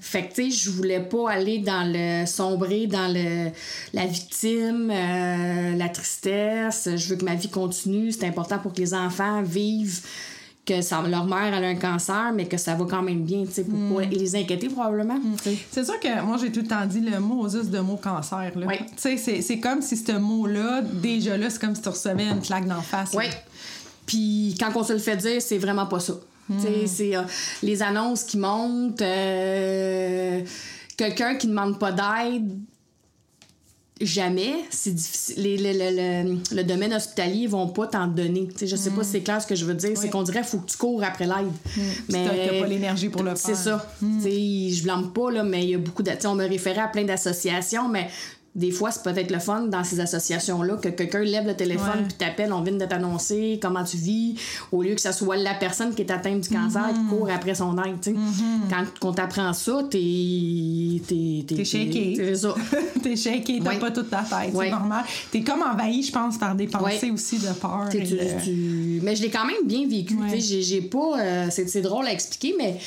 Fait 0.00 0.26
que, 0.28 0.34
tu 0.34 0.50
sais, 0.50 0.50
je 0.50 0.70
voulais 0.70 1.00
pas 1.00 1.30
aller 1.30 1.58
dans 1.58 1.84
le 1.92 2.24
sombrer, 2.24 2.86
dans 2.86 3.12
le, 3.12 3.50
la 3.92 4.06
victime, 4.06 4.90
euh, 4.90 5.76
la 5.76 5.88
tristesse. 5.90 6.88
Je 6.96 7.06
veux 7.08 7.16
que 7.16 7.24
ma 7.26 7.34
vie 7.34 7.50
continue. 7.50 8.12
C'est 8.12 8.24
important 8.26 8.58
pour 8.58 8.72
que 8.72 8.80
les 8.80 8.94
enfants 8.94 9.42
vivent 9.42 10.00
que 10.64 10.80
ça, 10.80 11.02
leur 11.02 11.24
mère 11.26 11.52
a 11.52 11.56
un 11.56 11.74
cancer, 11.74 12.32
mais 12.34 12.46
que 12.46 12.56
ça 12.56 12.74
va 12.76 12.84
quand 12.88 13.02
même 13.02 13.22
bien, 13.24 13.44
tu 13.44 13.50
sais, 13.52 13.64
pour 13.64 13.96
pas 13.98 14.04
les 14.04 14.36
inquiéter 14.36 14.68
probablement. 14.68 15.18
sais. 15.42 15.56
C'est 15.70 15.84
sûr 15.84 15.98
que 15.98 16.22
moi, 16.22 16.36
j'ai 16.40 16.52
tout 16.52 16.60
le 16.60 16.68
temps 16.68 16.86
dit 16.86 17.00
le 17.00 17.18
mot 17.18 17.48
juste 17.48 17.70
de 17.70 17.80
mot 17.80 17.96
cancer. 17.96 18.52
Là. 18.54 18.66
Oui. 18.68 18.76
Tu 18.78 18.86
sais, 18.96 19.16
c'est- 19.16 19.42
c'est 19.42 19.58
comme 19.58 19.82
si 19.82 19.96
ce 19.96 20.12
mot-là, 20.12 20.82
déjà 20.82 21.36
là, 21.36 21.50
c'est 21.50 21.60
comme 21.60 21.74
si 21.74 21.82
tu 21.82 21.88
recevais 21.88 22.26
une 22.28 22.40
claque 22.40 22.66
d'en 22.68 22.80
face. 22.80 23.12
là. 23.14 23.20
Oui. 23.24 23.26
Puis 24.06 24.54
quand 24.60 24.70
on 24.76 24.84
se 24.84 24.92
le 24.92 24.98
fait 25.00 25.16
dire, 25.16 25.42
c'est 25.42 25.58
vraiment 25.58 25.86
pas 25.86 25.98
ça. 26.00 26.14
Tu 26.48 26.60
sais, 26.60 26.86
c'est 26.86 27.16
euh, 27.16 27.22
les 27.62 27.82
annonces 27.82 28.24
qui 28.24 28.36
montent, 28.36 29.00
euh, 29.02 30.40
quelqu'un 30.96 31.36
qui 31.36 31.46
ne 31.46 31.52
demande 31.52 31.78
pas 31.78 31.92
d'aide, 31.92 32.58
jamais. 34.04 34.54
C'est 34.70 34.94
difficile. 34.94 35.42
Les- 35.42 36.36
le, 36.52 36.62
domaine 36.62 36.92
hospitalier, 36.94 37.42
ils 37.42 37.48
vont 37.48 37.68
pas 37.68 37.86
t'en 37.86 38.06
donner. 38.06 38.48
Tu 38.48 38.58
sais, 38.60 38.66
je 38.66 38.76
sais 38.76 38.90
pas 38.90 39.02
si 39.04 39.10
c'est 39.12 39.20
clair 39.20 39.40
ce 39.40 39.46
que 39.46 39.54
je 39.54 39.64
veux 39.64 39.74
dire. 39.74 39.90
C'est 39.96 40.10
qu'on 40.10 40.22
dirait 40.22 40.40
qu'il 40.40 40.48
faut 40.48 40.58
que 40.58 40.70
tu 40.70 40.76
cours 40.76 41.02
après 41.04 41.26
l'aide. 41.26 41.52
Mais 42.08 42.26
t'as 42.26 42.60
pas 42.60 42.66
l'énergie 42.66 43.08
pour 43.08 43.22
le 43.22 43.32
C'est 43.36 43.54
faire. 43.54 43.56
ça. 43.80 43.86
Tu 44.00 44.22
sais, 44.22 44.76
je 44.76 44.82
blâme 44.82 45.12
pas, 45.12 45.30
là, 45.30 45.42
mais 45.42 45.62
il 45.64 45.70
y 45.70 45.74
a 45.74 45.78
beaucoup 45.78 46.02
de. 46.02 46.10
On 46.24 46.34
me 46.34 46.46
référait 46.46 46.80
à 46.82 46.88
plein 46.88 47.04
d'associations, 47.04 47.88
mais 47.88 48.08
des 48.54 48.70
fois, 48.70 48.90
c'est 48.90 49.02
peut-être 49.02 49.30
le 49.30 49.38
fun 49.38 49.62
dans 49.62 49.82
ces 49.82 49.98
associations-là 50.00 50.76
que 50.76 50.88
quelqu'un 50.90 51.20
lève 51.20 51.46
le 51.46 51.54
téléphone 51.56 52.00
Ouais. 52.00 52.04
puis 52.06 52.14
t'appelle, 52.18 52.52
on 52.52 52.60
vient 52.60 52.74
de 52.76 52.84
t'annoncer 52.84 53.58
comment 53.62 53.82
tu 53.82 53.96
vis, 53.96 54.34
au 54.70 54.82
lieu 54.82 54.94
que 54.94 55.00
ce 55.00 55.10
soit 55.12 55.36
la 55.38 55.54
personne 55.54 55.94
qui 55.94 56.02
est 56.02 56.10
atteinte 56.10 56.42
du 56.42 56.48
cancer 56.50 56.84
qui 56.92 57.06
court 57.08 57.30
après 57.30 57.54
son 57.54 57.76
aide. 57.82 57.96
sais. 58.02 58.14
Quand 58.70 59.08
on 59.08 59.12
t'apprend 59.14 59.52
ça, 59.54 59.82
t'es. 59.90 61.00
T'es 61.08 61.44
T'es 61.56 61.64
shaké. 61.64 62.34
Ça. 62.34 62.54
T'es 63.02 63.16
shaké, 63.16 63.60
t'as 63.64 63.76
pas 63.76 63.90
toute 63.90 64.10
ta 64.10 64.18
tête. 64.22 64.54
Ouais. 64.54 64.66
C'est 64.66 64.70
normal. 64.70 65.04
T'es 65.30 65.40
comme 65.42 65.62
envahi, 65.62 66.02
je 66.02 66.12
pense, 66.12 66.38
par 66.38 66.54
des 66.54 66.66
pensées 66.66 67.06
Ouais. 67.06 67.10
aussi 67.10 67.38
de 67.38 67.52
peur. 67.54 67.88
Et 67.94 69.00
Mais 69.02 69.16
je 69.16 69.22
l'ai 69.22 69.30
quand 69.30 69.46
même 69.46 69.64
bien 69.66 69.86
vécu. 69.88 70.16
J'ai, 70.38 70.82
pas. 70.82 71.18
euh, 71.18 71.46
c'est, 71.50 71.68
c'est 71.68 71.80
drôle 71.82 72.06
à 72.06 72.12
expliquer, 72.12 72.54
mais. 72.58 72.78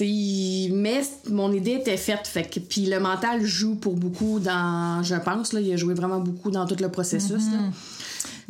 Mais 0.00 1.02
mon 1.28 1.52
idée 1.52 1.72
était 1.72 1.96
faite. 1.96 2.26
Fait 2.26 2.44
que, 2.44 2.60
puis 2.60 2.86
le 2.86 2.98
mental 2.98 3.44
joue 3.44 3.74
pour 3.74 3.94
beaucoup 3.94 4.40
dans. 4.40 5.02
Je 5.02 5.14
pense, 5.16 5.52
là, 5.52 5.60
il 5.60 5.72
a 5.72 5.76
joué 5.76 5.94
vraiment 5.94 6.20
beaucoup 6.20 6.50
dans 6.50 6.66
tout 6.66 6.76
le 6.80 6.88
processus. 6.88 7.44
là. 7.52 7.58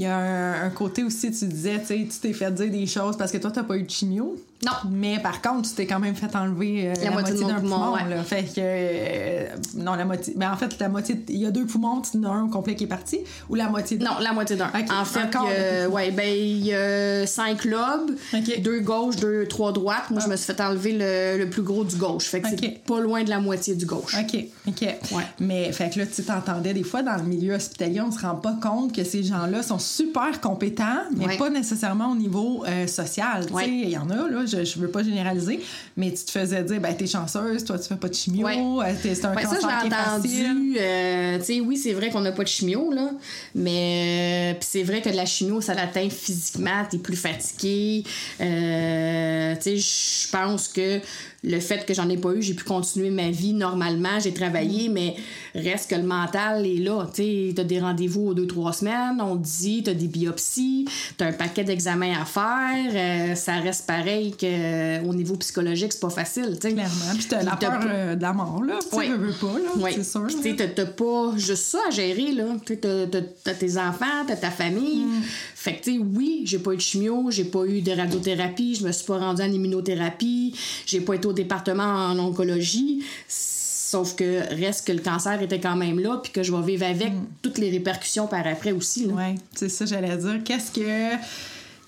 Il 0.03 0.07
y 0.07 0.09
a 0.09 0.17
un, 0.17 0.67
un 0.67 0.71
côté 0.71 1.05
aussi, 1.05 1.31
tu 1.31 1.45
disais, 1.47 1.79
tu 1.79 1.87
sais, 1.87 2.09
tu 2.11 2.19
t'es 2.21 2.33
fait 2.33 2.51
dire 2.53 2.69
des 2.73 2.87
choses 2.89 3.17
parce 3.17 3.31
que 3.31 3.39
toi, 3.39 3.53
t'as 3.53 3.63
pas 3.63 3.77
eu 3.77 3.85
de 3.85 3.91
chimio. 3.91 4.37
Non. 4.65 4.73
Mais 4.91 5.19
par 5.21 5.41
contre, 5.43 5.69
tu 5.69 5.75
t'es 5.75 5.87
quand 5.87 5.99
même 5.99 6.15
fait 6.15 6.35
enlever 6.37 6.89
euh, 6.91 6.95
la, 7.03 7.11
moitié, 7.11 7.35
d'un 7.35 7.55
poumon, 7.61 7.77
poumon. 7.79 7.93
ouais. 7.95 8.09
là. 8.09 8.23
Fait 8.23 8.43
que. 8.45 8.51
euh, 8.59 9.47
non, 9.77 9.95
la 9.95 10.05
moitié. 10.05 10.35
Ben 10.37 10.53
en 10.53 10.57
fait, 10.57 10.77
la 10.79 10.89
moitié. 10.89 11.21
Il 11.29 11.39
y 11.39 11.47
a 11.47 11.51
deux 11.51 11.67
poumons, 11.67 12.01
tu 12.01 12.17
en 12.19 12.25
as 12.25 12.29
un 12.29 12.49
complet 12.49 12.75
qui 12.77 12.85
est 12.85 12.89
parti 12.89 13.19
ou 13.49 13.57
la 13.57 13.69
moitié 13.69 13.97
de- 13.99 14.05
Non, 14.05 14.13
la 14.21 14.33
moitié 14.33 14.55
d'un. 14.57 14.69
Ok, 14.69 14.91
En 14.91 15.05
fait, 15.05 15.31
le 15.35 15.89
ouais, 15.89 16.11
ben, 16.13 16.29
il 16.29 16.65
y 16.67 16.75
a 16.75 17.27
cinq 17.27 17.65
lobes, 17.65 18.13
deux 18.61 18.81
gauches, 18.81 19.17
deux, 19.17 19.47
trois 19.47 19.73
droites. 19.73 20.11
Moi, 20.11 20.21
je 20.25 20.29
me 20.29 20.37
suis 20.37 20.47
fait 20.53 20.61
enlever 20.61 20.93
le, 20.93 21.39
le 21.45 21.51
plus 21.51 21.63
gros 21.63 21.83
du 21.85 21.97
gauche. 21.97 22.27
Fait 22.27 22.41
que 22.41 22.49
c'est 22.49 22.83
pas 22.87 23.01
loin 23.01 23.25
de 23.25 23.31
la 23.31 23.41
moitié 23.41 23.75
du 23.75 23.87
gauche. 23.87 24.17
OK, 24.17 24.45
OK. 24.69 24.81
Ouais. 24.83 25.25
Mais 25.41 25.73
fait 25.73 25.91
que 25.93 25.99
là, 25.99 26.07
tu 26.07 26.23
t'entendais 26.23 26.73
des 26.75 26.85
fois 26.85 27.03
dans 27.03 27.17
le 27.17 27.25
milieu 27.25 27.55
hospitalier, 27.55 28.01
on 28.01 28.13
se 28.13 28.21
rend 28.21 28.37
pas 28.37 28.57
compte 28.63 28.95
que 28.95 29.03
ces 29.03 29.25
gens-là 29.25 29.63
sont 29.65 29.81
super 29.97 30.41
compétents, 30.41 31.03
mais 31.17 31.27
Ouais. 31.27 31.37
pas 31.37 31.51
nécessairement 31.51 32.11
au 32.13 32.17
niveau 32.17 32.65
euh, 32.67 32.87
social. 32.87 33.47
Tu 33.47 33.53
Ouais. 33.53 33.65
sais, 33.65 33.71
il 33.71 33.91
y 33.91 33.99
en 33.99 34.09
a, 34.11 34.29
là, 34.29 34.45
je, 34.47 34.65
je 34.65 34.79
veux 34.79 34.89
pas 34.89 35.03
généraliser, 35.03 35.61
mais 35.97 36.11
tu 36.13 36.25
te 36.25 36.31
faisais 36.31 36.63
dire, 36.65 36.81
ben, 36.81 36.95
t'es 36.97 37.07
chanceuse, 37.07 37.65
toi, 37.65 37.79
tu 37.79 37.89
fais 37.89 37.97
pas 37.97 38.09
de 38.09 38.15
chimio, 38.15 38.47
Ouais. 38.47 38.57
euh, 38.59 38.95
c'est 39.03 39.11
un 39.11 39.35
ça, 39.35 39.43
cancer 39.43 39.59
est 39.85 39.91
facile. 39.91 40.47
entendu. 40.47 40.77
euh, 40.81 41.39
tu 41.39 41.45
sais, 41.45 41.61
oui, 41.61 41.77
c'est 41.77 41.93
vrai 41.93 42.11
qu'on 42.11 42.21
n'a 42.21 42.33
pas 42.33 42.43
de 42.45 42.49
chimio, 42.49 42.91
là. 42.93 43.11
Mais 43.55 44.55
euh, 44.55 44.59
c'est 44.61 44.83
vrai 44.83 45.03
que 45.03 45.11
de 45.11 45.17
la 45.17 45.27
chimio, 45.27 45.61
ça 45.61 45.75
l'atteint 45.75 46.09
physiquement. 46.09 46.85
T'es 46.91 46.99
plus 46.99 47.17
fatigué. 47.17 48.05
Euh, 48.41 49.42
tu 49.57 49.63
sais, 49.63 49.77
je 49.79 50.31
pense 50.31 50.69
que 50.69 51.01
le 51.45 51.59
fait 51.59 51.85
que 51.85 51.93
j'en 51.95 52.09
ai 52.09 52.17
pas 52.17 52.31
eu, 52.35 52.41
j'ai 52.43 52.55
pu 52.55 52.63
continuer 52.65 53.11
ma 53.11 53.31
vie 53.31 53.53
normalement. 53.53 54.21
J'ai 54.21 54.33
travaillé, 54.33 54.89
mais 54.89 55.17
reste 55.55 55.91
que 55.91 55.97
le 55.97 56.05
mental 56.05 56.65
est 56.67 56.79
là. 56.79 57.07
Tu 57.13 57.53
t'as 57.55 57.65
des 57.65 57.81
rendez-vous 57.81 58.29
aux 58.29 58.35
deux, 58.35 58.47
trois 58.47 58.73
semaines. 58.73 59.21
On 59.21 59.37
te 59.37 59.45
dit, 59.47 59.83
t'as 59.83 59.95
des 59.95 60.07
biopsies, 60.07 60.87
t'as 61.17 61.27
un 61.27 61.33
paquet 61.33 61.65
d'examens 61.65 62.15
à 62.21 62.25
faire. 62.25 62.93
euh, 62.95 63.35
ça 63.35 63.55
reste 63.57 63.87
pareil 63.87 64.33
qu'au 64.39 65.15
niveau 65.15 65.35
psychologique, 65.37 65.93
c'est 65.93 66.01
pas 66.01 66.11
facile, 66.11 66.57
tu 66.61 66.69
sais. 66.69 66.75
Clairement. 66.75 67.15
Puis 67.17 67.27
t'as 67.29 67.43
la 67.43 67.57
peur 67.57 67.81
euh, 67.87 68.15
de 68.15 68.23
la 68.23 68.33
mort, 68.33 68.63
là. 68.63 68.79
Tu 68.89 68.97
Ouais. 68.97 69.09
veux, 69.09 69.33
pas, 69.33 69.47
là. 69.59 69.71
Oui. 69.79 69.91
C'est 69.97 70.05
sûr. 70.05 70.27
Tu 70.43 70.55
t'as- 70.57 70.87
pas 70.87 71.33
juste 71.37 71.65
ça 71.65 71.79
à 71.89 71.91
gérer, 71.91 72.33
là. 72.33 72.45
Tu 72.65 72.79
t'as 72.79 73.55
tes 73.55 73.79
enfants, 73.79 74.25
t'as 74.27 74.37
ta 74.37 74.51
famille. 74.51 75.05
Mm. 75.07 75.23
Fait 75.63 75.77
que, 75.77 75.85
tu 75.85 75.93
sais, 75.93 75.99
oui, 75.99 76.43
j'ai 76.45 76.59
pas 76.59 76.73
eu 76.73 76.77
de 76.77 76.81
chimio, 76.81 77.31
j'ai 77.31 77.45
pas 77.45 77.65
eu 77.67 77.83
de 77.83 77.93
radiothérapie, 77.93 78.75
je 78.75 78.85
me 78.85 78.91
suis 78.91 79.07
pas 79.07 79.19
rendue 79.19 79.43
en 79.43 79.53
immunothérapie, 79.53 80.57
j'ai 80.87 81.01
pas 81.01 81.15
été 81.15 81.29
au 81.29 81.33
département 81.33 81.85
en 81.85 82.19
oncologie. 82.19 83.05
Sauf 83.29 84.17
que 84.17 84.41
reste 84.57 84.89
que 84.89 84.93
le 84.93 84.99
cancer 84.99 85.41
était 85.41 85.61
quand 85.61 85.77
même 85.77 86.01
là, 86.01 86.19
puis 86.21 86.33
que 86.33 86.43
je 86.43 86.51
vais 86.53 86.63
vivre 86.63 86.85
avec 86.85 87.13
toutes 87.43 87.59
les 87.59 87.71
répercussions 87.71 88.27
par 88.27 88.45
après 88.45 88.73
aussi. 88.73 89.07
Oui, 89.07 89.37
c'est 89.55 89.69
ça, 89.69 89.87
j'allais 89.87 90.17
dire. 90.17 90.41
Qu'est-ce 90.45 90.73
que. 90.73 91.15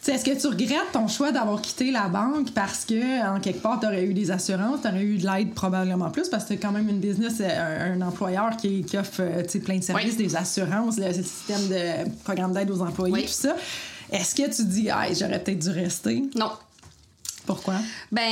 Est-ce 0.07 0.25
que 0.25 0.39
tu 0.39 0.47
regrettes 0.49 0.93
ton 0.93 1.09
choix 1.09 1.33
d'avoir 1.33 1.61
quitté 1.63 1.91
la 1.91 2.09
banque 2.09 2.53
parce 2.53 2.85
que, 2.85 3.27
en 3.35 3.41
quelque 3.41 3.63
part, 3.63 3.81
tu 3.81 3.87
aurais 3.87 4.05
eu 4.05 4.13
des 4.15 4.31
assurances, 4.31 4.83
tu 4.83 4.89
aurais 4.89 5.03
eu 5.03 5.17
de 5.19 5.27
l'aide 5.27 5.55
probablement 5.55 6.11
plus? 6.11 6.29
Parce 6.29 6.45
que 6.45 6.55
tu 6.55 6.61
quand 6.61 6.73
même 6.73 6.89
une 6.89 7.01
business, 7.01 7.35
euh, 7.41 7.95
un, 7.95 8.01
un 8.03 8.07
employeur 8.07 8.57
qui, 8.57 8.83
qui 8.85 8.99
offre 8.99 9.21
euh, 9.23 9.43
plein 9.65 9.79
de 9.79 9.83
services, 9.83 10.15
Oui. 10.19 10.27
des 10.27 10.37
assurances, 10.37 10.99
le 10.99 11.13
système 11.13 11.69
de 11.69 12.11
programme 12.23 12.53
d'aide 12.53 12.71
aux 12.71 12.81
employés, 12.83 13.15
Oui. 13.15 13.23
tout 13.23 13.29
ça. 13.33 13.57
Est-ce 14.13 14.35
que 14.35 14.55
tu 14.55 14.65
dis, 14.67 14.91
ah, 14.91 15.07
j'aurais 15.13 15.43
peut-être 15.43 15.59
dû 15.61 15.71
rester? 15.71 16.23
Non. 16.37 16.51
Pourquoi? 17.47 17.75
Ben, 18.11 18.23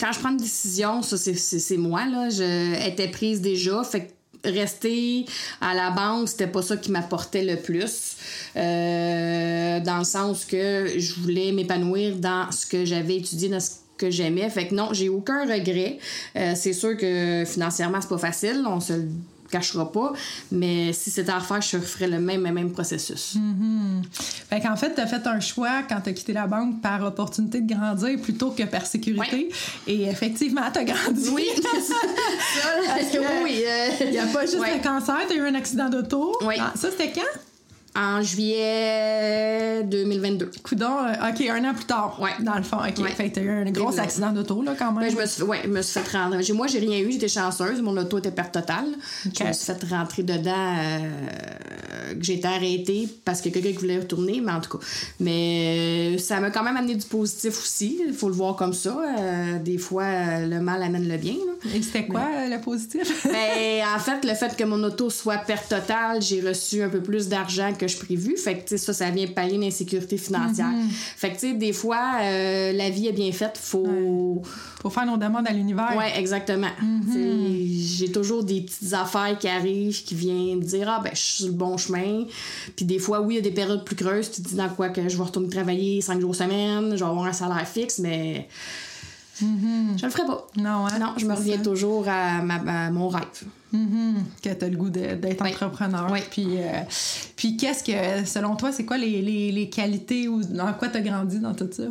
quand 0.00 0.12
je 0.12 0.18
prends 0.18 0.30
une 0.30 0.36
décision, 0.36 1.02
ça, 1.02 1.16
c'est- 1.16 1.34
c'est 1.34 1.58
c'est 1.58 1.76
moi, 1.78 2.04
là. 2.06 2.28
Je 2.30 2.86
étais 2.88 3.08
prise 3.08 3.40
déjà. 3.40 3.82
Fait 3.82 4.06
que 4.06 4.12
rester 4.44 5.26
à 5.60 5.74
la 5.74 5.90
banque, 5.90 6.28
c'était 6.28 6.46
pas 6.46 6.62
ça 6.62 6.76
qui 6.76 6.90
m'apportait 6.90 7.44
le 7.44 7.56
plus. 7.56 8.16
Euh, 8.56 9.80
dans 9.80 9.98
le 9.98 10.04
sens 10.04 10.44
que 10.44 10.86
je 10.96 11.14
voulais 11.14 11.52
m'épanouir 11.52 12.16
dans 12.16 12.50
ce 12.50 12.66
que 12.66 12.84
j'avais 12.84 13.16
étudié, 13.16 13.48
dans 13.48 13.60
ce 13.60 13.70
que 13.96 14.10
j'aimais. 14.10 14.48
Fait 14.50 14.66
que 14.66 14.74
non, 14.74 14.88
j'ai 14.92 15.08
aucun 15.08 15.42
regret. 15.42 15.98
Euh, 16.36 16.52
c'est 16.56 16.72
sûr 16.72 16.96
que 16.96 17.44
financièrement, 17.46 18.00
c'est 18.00 18.08
pas 18.08 18.18
facile. 18.18 18.64
On 18.66 18.80
se 18.80 18.94
le 18.94 19.08
cachera 19.50 19.90
pas. 19.90 20.12
Mais 20.52 20.92
si 20.92 21.10
c'était 21.10 21.30
à 21.30 21.38
refaire, 21.38 21.60
je 21.60 21.78
ferais 21.78 22.08
le 22.08 22.18
même, 22.18 22.44
le 22.44 22.52
même 22.52 22.72
processus. 22.72 23.36
Fait 24.48 24.60
qu'en 24.60 24.76
fait, 24.76 24.94
tu 24.94 25.00
as 25.00 25.06
fait 25.06 25.26
un 25.26 25.40
choix 25.40 25.82
quand 25.88 26.00
tu 26.00 26.10
as 26.10 26.12
quitté 26.12 26.32
la 26.32 26.46
banque 26.46 26.80
par 26.80 27.02
opportunité 27.04 27.60
de 27.60 27.74
grandir 27.74 28.20
plutôt 28.20 28.50
que 28.50 28.62
par 28.64 28.86
sécurité. 28.86 29.50
Et 29.86 30.04
effectivement, 30.04 30.62
tu 30.72 30.78
as 30.78 30.84
grandi. 30.84 31.28
Oui, 31.30 31.46
Parce 32.86 33.10
que, 33.10 33.44
oui, 33.44 33.62
euh, 33.66 33.90
Il 34.00 34.10
n'y 34.10 34.18
a 34.18 34.26
pas 34.26 34.42
juste 34.42 34.58
ouais. 34.58 34.76
le 34.76 34.82
cancer, 34.82 35.18
tu 35.28 35.34
as 35.34 35.36
eu 35.36 35.46
un 35.46 35.54
accident 35.54 35.88
d'auto. 35.88 36.36
Oui. 36.42 36.54
Ah, 36.58 36.72
ça, 36.74 36.90
c'était 36.90 37.12
quand? 37.12 37.40
En 37.96 38.22
juillet 38.22 39.82
2022. 39.84 40.50
Coudon, 40.62 40.86
euh, 40.86 41.28
OK, 41.30 41.40
un 41.48 41.64
an 41.68 41.74
plus 41.74 41.84
tard. 41.86 42.18
Ouais. 42.20 42.30
Dans 42.40 42.54
le 42.56 42.62
fond, 42.62 42.76
OK. 42.78 42.98
Ouais. 43.02 43.10
Fait 43.10 43.28
que 43.30 43.34
t'as 43.34 43.40
eu 43.40 43.50
un 43.50 43.70
gros 43.70 43.98
accident 43.98 44.30
d'auto, 44.32 44.62
là, 44.62 44.74
quand 44.78 44.92
même. 44.92 45.00
Ben, 45.02 45.10
je 45.10 45.20
me 45.20 45.26
suis, 45.26 45.42
ouais, 45.42 45.60
je 45.64 45.68
me 45.70 45.82
suis 45.82 45.98
fait 46.00 46.16
rentrer. 46.16 46.42
J'ai- 46.42 46.52
Moi, 46.52 46.66
j'ai 46.68 46.78
rien 46.78 46.98
eu, 47.00 47.10
j'étais 47.10 47.28
chanceuse. 47.28 47.80
Mon 47.82 47.96
auto 47.96 48.18
était 48.18 48.30
perte 48.30 48.52
totale. 48.54 48.86
Je 49.24 49.44
me 49.44 49.52
suis 49.52 49.64
fait 49.66 49.84
rentrer 49.90 50.22
dedans, 50.22 50.52
euh, 50.78 52.14
que 52.14 52.22
j'étais 52.24 52.46
arrêtée 52.48 53.08
parce 53.24 53.40
que 53.40 53.48
quelqu'un 53.48 53.72
voulait 53.78 53.98
retourner, 53.98 54.40
mais 54.40 54.52
en 54.52 54.60
tout 54.60 54.78
cas. 54.78 54.84
Mais 55.18 56.14
euh, 56.14 56.18
ça 56.18 56.38
m'a 56.40 56.50
quand 56.50 56.62
même 56.62 56.76
amené 56.76 56.94
du 56.94 57.06
positif 57.06 57.58
aussi. 57.58 58.00
Il 58.06 58.14
faut 58.14 58.28
le 58.28 58.34
voir 58.34 58.56
comme 58.56 58.72
ça. 58.72 58.96
Euh, 59.18 59.58
des 59.58 59.78
fois, 59.78 60.04
euh, 60.04 60.46
le 60.46 60.60
mal 60.60 60.82
amène 60.82 61.08
le 61.08 61.16
bien. 61.16 61.34
là. 61.34 61.70
Et 61.74 61.82
c'était 61.82 62.06
quoi, 62.06 62.20
euh, 62.20 62.48
le 62.48 62.60
positif? 62.60 63.26
Ben, 63.26 63.84
en 63.94 63.98
fait, 63.98 64.24
le 64.24 64.34
fait 64.34 64.56
que 64.56 64.64
mon 64.64 64.82
auto 64.84 65.10
soit 65.10 65.38
perte 65.38 65.68
totale, 65.68 66.20
j'ai 66.22 66.40
reçu 66.40 66.82
un 66.82 66.88
peu 66.88 67.00
plus 67.00 67.28
d'argent 67.28 67.72
que 67.80 67.88
je 67.88 67.96
prévu. 67.96 68.36
Fait 68.36 68.58
que, 68.58 68.76
ça, 68.76 68.92
ça 68.92 69.10
vient 69.10 69.26
pallier 69.26 69.56
l'insécurité 69.58 70.16
financière. 70.18 70.70
Fait 71.16 71.30
que, 71.30 71.34
tu 71.34 71.40
sais, 71.48 71.52
des 71.54 71.72
fois, 71.72 72.18
euh, 72.20 72.72
la 72.72 72.90
vie 72.90 73.06
est 73.08 73.12
bien 73.12 73.32
faite. 73.32 73.58
Faut. 73.60 74.42
Pour 74.80 74.92
faire 74.92 75.06
nos 75.06 75.16
demandes 75.16 75.46
à 75.48 75.52
l'univers. 75.52 75.94
Ouais, 75.96 76.18
exactement. 76.18 76.68
Sais, 77.12 77.66
J'ai 77.96 78.12
toujours 78.12 78.44
des 78.44 78.60
petites 78.62 78.92
affaires 78.92 79.36
qui 79.38 79.48
arrivent 79.48 80.02
qui 80.04 80.14
viennent 80.14 80.60
dire 80.60 80.88
Ah, 80.88 81.00
ben, 81.02 81.10
je 81.14 81.18
suis 81.20 81.36
sur 81.38 81.46
le 81.46 81.52
bon 81.52 81.76
chemin. 81.76 82.24
Puis 82.76 82.84
des 82.84 82.98
fois, 82.98 83.20
oui, 83.20 83.34
il 83.34 83.36
y 83.36 83.40
a 83.40 83.42
des 83.42 83.50
périodes 83.50 83.84
plus 83.84 83.96
creuses. 83.96 84.30
Tu 84.30 84.42
te 84.42 84.48
dis 84.48 84.54
dans 84.54 84.68
quoi 84.68 84.88
que 84.90 85.08
je 85.08 85.16
vais 85.16 85.22
retourner 85.22 85.48
travailler 85.48 86.00
cinq 86.00 86.20
jours 86.20 86.34
semaine, 86.34 86.90
je 86.96 87.02
vais 87.04 87.10
avoir 87.10 87.24
un 87.26 87.32
salaire 87.32 87.66
fixe, 87.66 87.98
mais 87.98 88.48
je 89.40 90.04
le 90.04 90.10
ferai 90.10 90.26
pas. 90.26 90.46
Non, 90.56 90.86
hein? 90.86 90.98
Non, 91.00 91.14
je 91.16 91.24
me 91.26 91.34
reviens 91.34 91.56
ça. 91.56 91.62
toujours 91.62 92.06
à, 92.08 92.42
ma- 92.42 92.86
à 92.86 92.90
mon 92.90 93.08
rêve. 93.08 93.24
Mhm, 93.72 94.24
que 94.42 94.48
tu 94.52 94.64
as 94.64 94.68
le 94.68 94.76
goût 94.76 94.90
d'être 94.90 95.42
Oui. 95.44 95.50
entrepreneur. 95.52 96.08
Oui. 96.10 96.20
Puis, 96.30 96.46
euh, 96.58 96.80
puis 97.36 97.56
qu'est-ce 97.56 97.84
que, 97.84 98.26
selon 98.26 98.56
toi, 98.56 98.72
c'est 98.72 98.84
quoi 98.84 98.98
les, 98.98 99.22
les, 99.22 99.52
les 99.52 99.68
qualités 99.68 100.26
ou 100.28 100.42
dans 100.42 100.72
quoi 100.74 100.88
tu 100.88 100.96
as 100.98 101.00
grandi 101.00 101.38
dans 101.38 101.54
tout 101.54 101.68
ça? 101.70 101.84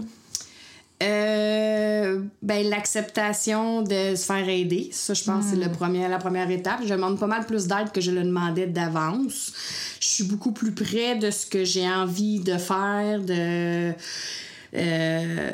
Euh, 1.01 2.21
ben, 2.41 2.67
l'acceptation 2.67 3.81
de 3.83 4.15
se 4.15 4.25
faire 4.25 4.49
aider. 4.49 4.89
Ça, 4.91 5.13
je 5.13 5.23
pense, 5.23 5.45
c'est 5.45 5.55
le 5.55 5.71
premier, 5.71 6.05
la 6.09 6.17
première 6.17 6.49
étape. 6.51 6.81
Je 6.83 6.89
demande 6.93 7.17
pas 7.17 7.27
mal 7.27 7.45
plus 7.45 7.67
d'aide 7.67 7.91
que 7.93 8.01
je 8.01 8.11
le 8.11 8.21
demandais 8.23 8.67
d'avance. 8.67 9.53
Je 10.01 10.07
suis 10.07 10.23
beaucoup 10.25 10.51
plus 10.51 10.73
près 10.73 11.15
de 11.15 11.31
ce 11.31 11.45
que 11.45 11.63
j'ai 11.63 11.87
envie 11.87 12.41
de 12.41 12.57
faire, 12.57 13.21
de. 13.21 13.93
euh, 14.73 15.51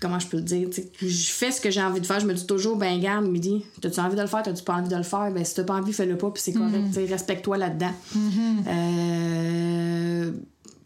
comment 0.00 0.18
je 0.20 0.28
peux 0.28 0.36
le 0.36 0.42
dire, 0.44 0.68
je 1.00 1.06
fais 1.08 1.50
ce 1.50 1.60
que 1.60 1.70
j'ai 1.70 1.82
envie 1.82 2.00
de 2.00 2.06
faire, 2.06 2.20
je 2.20 2.26
me 2.26 2.34
dis 2.34 2.46
toujours, 2.46 2.76
ben 2.76 3.00
garde, 3.00 3.26
midi, 3.26 3.64
t'as-tu 3.80 3.98
envie 4.00 4.14
de 4.16 4.20
le 4.20 4.26
faire, 4.28 4.42
t'as-tu 4.42 4.62
pas 4.62 4.74
envie 4.74 4.88
de 4.88 4.96
le 4.96 5.02
faire, 5.02 5.30
ben 5.32 5.44
si 5.44 5.54
t'as 5.54 5.64
pas 5.64 5.74
envie, 5.74 5.92
fais-le 5.92 6.16
pas, 6.16 6.30
puis 6.30 6.42
c'est 6.42 6.52
correct, 6.52 6.92
sais, 6.92 7.04
respecte-toi 7.06 7.58
là-dedans. 7.58 7.90
Euh, 8.68 10.30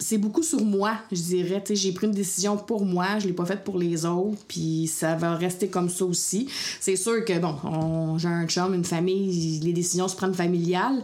c'est 0.00 0.16
beaucoup 0.18 0.44
sur 0.44 0.64
moi, 0.64 0.92
je 1.10 1.20
dirais, 1.20 1.62
j'ai 1.70 1.90
pris 1.92 2.06
une 2.06 2.12
décision 2.12 2.56
pour 2.56 2.84
moi, 2.84 3.18
je 3.18 3.26
l'ai 3.26 3.32
pas 3.32 3.44
faite 3.44 3.64
pour 3.64 3.78
les 3.78 4.06
autres, 4.06 4.38
puis 4.46 4.86
ça 4.86 5.16
va 5.16 5.34
rester 5.34 5.66
comme 5.66 5.88
ça 5.88 6.04
aussi. 6.04 6.46
C'est 6.80 6.94
sûr 6.94 7.24
que, 7.24 7.36
bon, 7.40 7.56
on- 7.64 8.16
j'ai 8.16 8.28
un 8.28 8.46
chum, 8.46 8.74
une 8.74 8.84
famille, 8.84 9.58
les 9.60 9.72
décisions 9.72 10.06
se 10.06 10.14
prennent 10.14 10.34
familiales, 10.34 11.02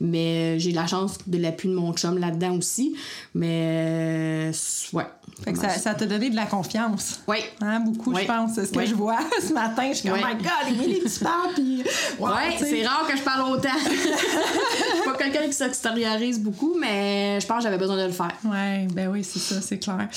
mais 0.00 0.60
j'ai 0.60 0.70
la 0.70 0.86
chance 0.86 1.18
de 1.26 1.38
l'appui 1.38 1.68
de 1.68 1.74
mon 1.74 1.92
chum 1.92 2.18
là-dedans 2.18 2.56
aussi, 2.56 2.94
mais, 3.34 4.50
euh, 4.50 4.52
ouais. 4.92 5.06
Fait 5.44 5.52
que 5.52 5.58
ça, 5.58 5.68
ça 5.68 5.94
t'a 5.94 6.06
donné 6.06 6.30
de 6.30 6.34
la 6.36 6.46
confiance. 6.46 7.20
Oui. 7.28 7.38
Hein, 7.60 7.80
beaucoup, 7.80 8.12
Oui. 8.12 8.22
je 8.22 8.26
pense. 8.26 8.54
C'est 8.54 8.66
ce 8.66 8.72
que 8.72 8.78
Oui. 8.78 8.86
je 8.86 8.94
vois 8.94 9.18
ce 9.46 9.52
matin. 9.52 9.88
Je 9.90 9.98
suis 9.98 10.08
comme, 10.08 10.18
oh 10.20 10.26
my 10.26 10.34
God, 10.42 10.68
Émilie, 10.80 11.02
tu 11.02 11.24
parles, 11.24 11.52
puis... 11.54 11.84
wow, 12.18 12.28
ouais, 12.28 12.56
c'est 12.58 12.86
rare 12.86 13.06
que 13.06 13.16
je 13.16 13.22
parle 13.22 13.52
autant. 13.52 13.68
je 13.84 13.90
suis 13.90 15.04
pas 15.04 15.12
quelqu'un 15.18 15.46
qui 15.46 15.52
s'extériorise 15.52 16.40
beaucoup, 16.40 16.74
mais 16.80 17.38
je 17.40 17.46
pense 17.46 17.58
que 17.58 17.62
j'avais 17.64 17.78
besoin 17.78 17.96
de 17.98 18.06
le 18.06 18.12
faire. 18.12 18.32
Ouais, 18.44 18.88
ben 18.92 19.08
oui, 19.08 19.22
c'est 19.22 19.38
ça, 19.38 19.60
c'est 19.60 19.78
clair. 19.78 20.08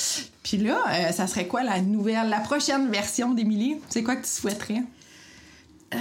Puis 0.42 0.58
là, 0.58 0.78
euh, 0.90 1.12
ça 1.12 1.28
serait 1.28 1.48
quoi 1.48 1.64
la 1.64 1.82
nouvelle, 1.82 2.30
la 2.30 2.40
prochaine 2.40 2.90
version 2.90 3.34
d'Émilie? 3.34 3.76
C'est 3.90 4.04
quoi 4.04 4.16
que 4.16 4.24
tu 4.26 4.32
souhaiterais? 4.32 4.84
Euh, 5.94 5.98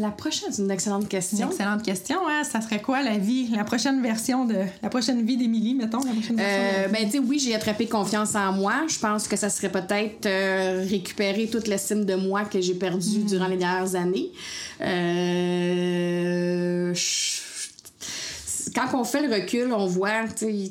la 0.00 0.10
prochaine, 0.10 0.48
c'est 0.50 0.62
une 0.62 0.70
excellente 0.70 1.02
C'est 1.02 1.16
une 1.16 1.20
question. 1.20 1.48
excellente 1.50 1.82
question, 1.82 2.16
hein? 2.28 2.44
Ça 2.44 2.60
serait 2.62 2.80
quoi 2.80 3.02
la 3.02 3.18
vie, 3.18 3.48
la 3.54 3.64
prochaine 3.64 4.00
version 4.02 4.46
de... 4.46 4.56
La 4.82 4.88
prochaine 4.88 5.24
vie 5.26 5.36
d'Émilie, 5.36 5.74
mettons, 5.74 5.98
la 5.98 6.12
prochaine 6.12 6.36
version 6.36 6.62
Euh, 6.82 6.86
de- 6.88 6.92
ben, 6.92 7.10
tu 7.10 7.18
oui, 7.18 7.38
j'ai 7.38 7.54
attrapé 7.54 7.86
confiance 7.86 8.34
en 8.34 8.52
moi. 8.52 8.86
Je 8.88 8.98
pense 8.98 9.28
que 9.28 9.36
ça 9.36 9.50
serait 9.50 9.70
peut-être 9.70 10.24
euh, 10.26 10.86
récupérer 10.88 11.46
toute 11.48 11.66
l'estime 11.68 12.04
de 12.06 12.14
moi 12.14 12.44
que 12.44 12.58
j'ai 12.60 12.74
perdue 12.74 13.18
durant 13.24 13.48
les 13.48 13.58
dernières 13.58 13.94
années. 13.96 14.30
Euh, 15.58 16.94
je- 16.94 17.47
quand 18.74 18.98
on 18.98 19.04
fait 19.04 19.26
le 19.26 19.34
recul, 19.34 19.72
on 19.72 19.86
voit 19.86 20.24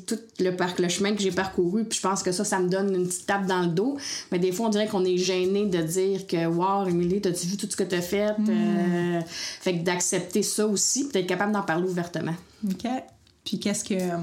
tout 0.06 0.18
le, 0.40 0.50
par- 0.50 0.74
le 0.78 0.88
chemin 0.88 1.14
que 1.14 1.22
j'ai 1.22 1.30
parcouru, 1.30 1.84
puis 1.84 1.98
je 1.98 2.02
pense 2.06 2.22
que 2.22 2.32
ça, 2.32 2.44
ça 2.44 2.58
me 2.58 2.68
donne 2.68 2.94
une 2.94 3.06
petite 3.06 3.26
tape 3.26 3.46
dans 3.46 3.60
le 3.60 3.68
dos. 3.68 3.96
Mais 4.32 4.38
des 4.38 4.52
fois, 4.52 4.66
on 4.66 4.70
dirait 4.70 4.86
qu'on 4.86 5.04
est 5.04 5.16
gêné 5.16 5.66
de 5.66 5.82
dire 5.82 6.26
que, 6.26 6.46
wow, 6.46 6.88
Émilie, 6.88 7.20
t'as-tu 7.20 7.46
vu 7.46 7.56
tout 7.56 7.68
ce 7.70 7.76
que 7.76 7.84
t'as 7.84 8.00
fait? 8.00 8.34
Euh, 8.48 9.20
fait 9.26 9.78
que 9.78 9.84
d'accepter 9.84 10.42
ça 10.42 10.66
aussi, 10.66 11.04
puis 11.04 11.12
d'être 11.12 11.28
capable 11.28 11.52
d'en 11.52 11.62
parler 11.62 11.88
ouvertement. 11.88 12.34
OK. 12.64 12.88
Puis 13.44 13.58
qu'est-ce 13.58 13.84
que... 13.84 13.94
euh, 13.94 14.16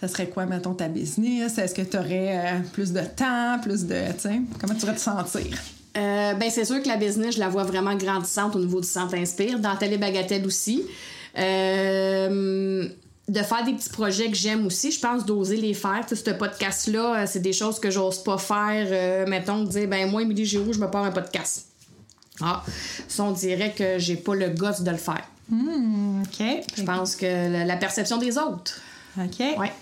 ça 0.00 0.08
serait 0.08 0.28
quoi, 0.28 0.44
mettons, 0.44 0.74
ta 0.74 0.88
business? 0.88 1.56
Est-ce 1.56 1.74
que 1.74 1.82
tu 1.82 1.96
aurais 1.96 2.60
plus 2.72 2.92
de 2.92 3.00
temps, 3.00 3.58
plus 3.62 3.84
de... 3.84 3.94
Sais, 4.18 4.40
comment 4.60 4.74
tu 4.74 4.80
pourrais 4.80 4.96
te 4.96 5.00
sentir? 5.00 5.56
Euh, 5.96 6.34
ben 6.34 6.50
c'est 6.50 6.64
sûr 6.64 6.82
que 6.82 6.88
la 6.88 6.96
business, 6.96 7.36
je 7.36 7.40
la 7.40 7.48
vois 7.48 7.62
vraiment 7.62 7.94
grandissante 7.94 8.56
au 8.56 8.58
niveau 8.58 8.80
du 8.80 8.88
Centre 8.88 9.14
Inspire. 9.14 9.60
Dans 9.60 9.76
Télé 9.76 9.96
Bagatelle 9.96 10.44
aussi. 10.44 10.82
Euh, 11.36 12.88
de 13.26 13.42
faire 13.42 13.64
des 13.64 13.72
petits 13.72 13.88
projets 13.88 14.30
que 14.30 14.36
j'aime 14.36 14.66
aussi, 14.66 14.90
je 14.90 15.00
pense 15.00 15.24
d'oser 15.24 15.56
les 15.56 15.74
faire. 15.74 16.04
Tu 16.06 16.14
sais, 16.14 16.24
ce 16.24 16.30
podcast-là, 16.30 17.22
euh, 17.22 17.26
c'est 17.26 17.40
des 17.40 17.52
choses 17.52 17.80
que 17.80 17.90
j'ose 17.90 18.22
pas 18.22 18.38
faire. 18.38 18.86
Euh, 18.90 19.26
mettons, 19.26 19.64
dire, 19.64 19.88
ben 19.88 20.10
moi, 20.10 20.22
Émilie 20.22 20.44
Giroux, 20.44 20.72
je 20.72 20.78
me 20.78 20.90
pars 20.90 21.04
un 21.04 21.10
podcast. 21.10 21.66
Ah, 22.40 22.62
ça, 23.08 23.24
on 23.24 23.32
dirait 23.32 23.72
que 23.72 23.98
j'ai 23.98 24.16
pas 24.16 24.34
le 24.34 24.50
gosse 24.50 24.82
de 24.82 24.90
le 24.90 24.96
faire. 24.96 25.26
Hmm, 25.48 26.22
OK. 26.22 26.44
Je 26.76 26.82
pense 26.82 27.16
que 27.16 27.26
la, 27.26 27.64
la 27.64 27.76
perception 27.76 28.18
des 28.18 28.36
autres. 28.36 28.80
OK. 29.18 29.40
Ouais. 29.58 29.72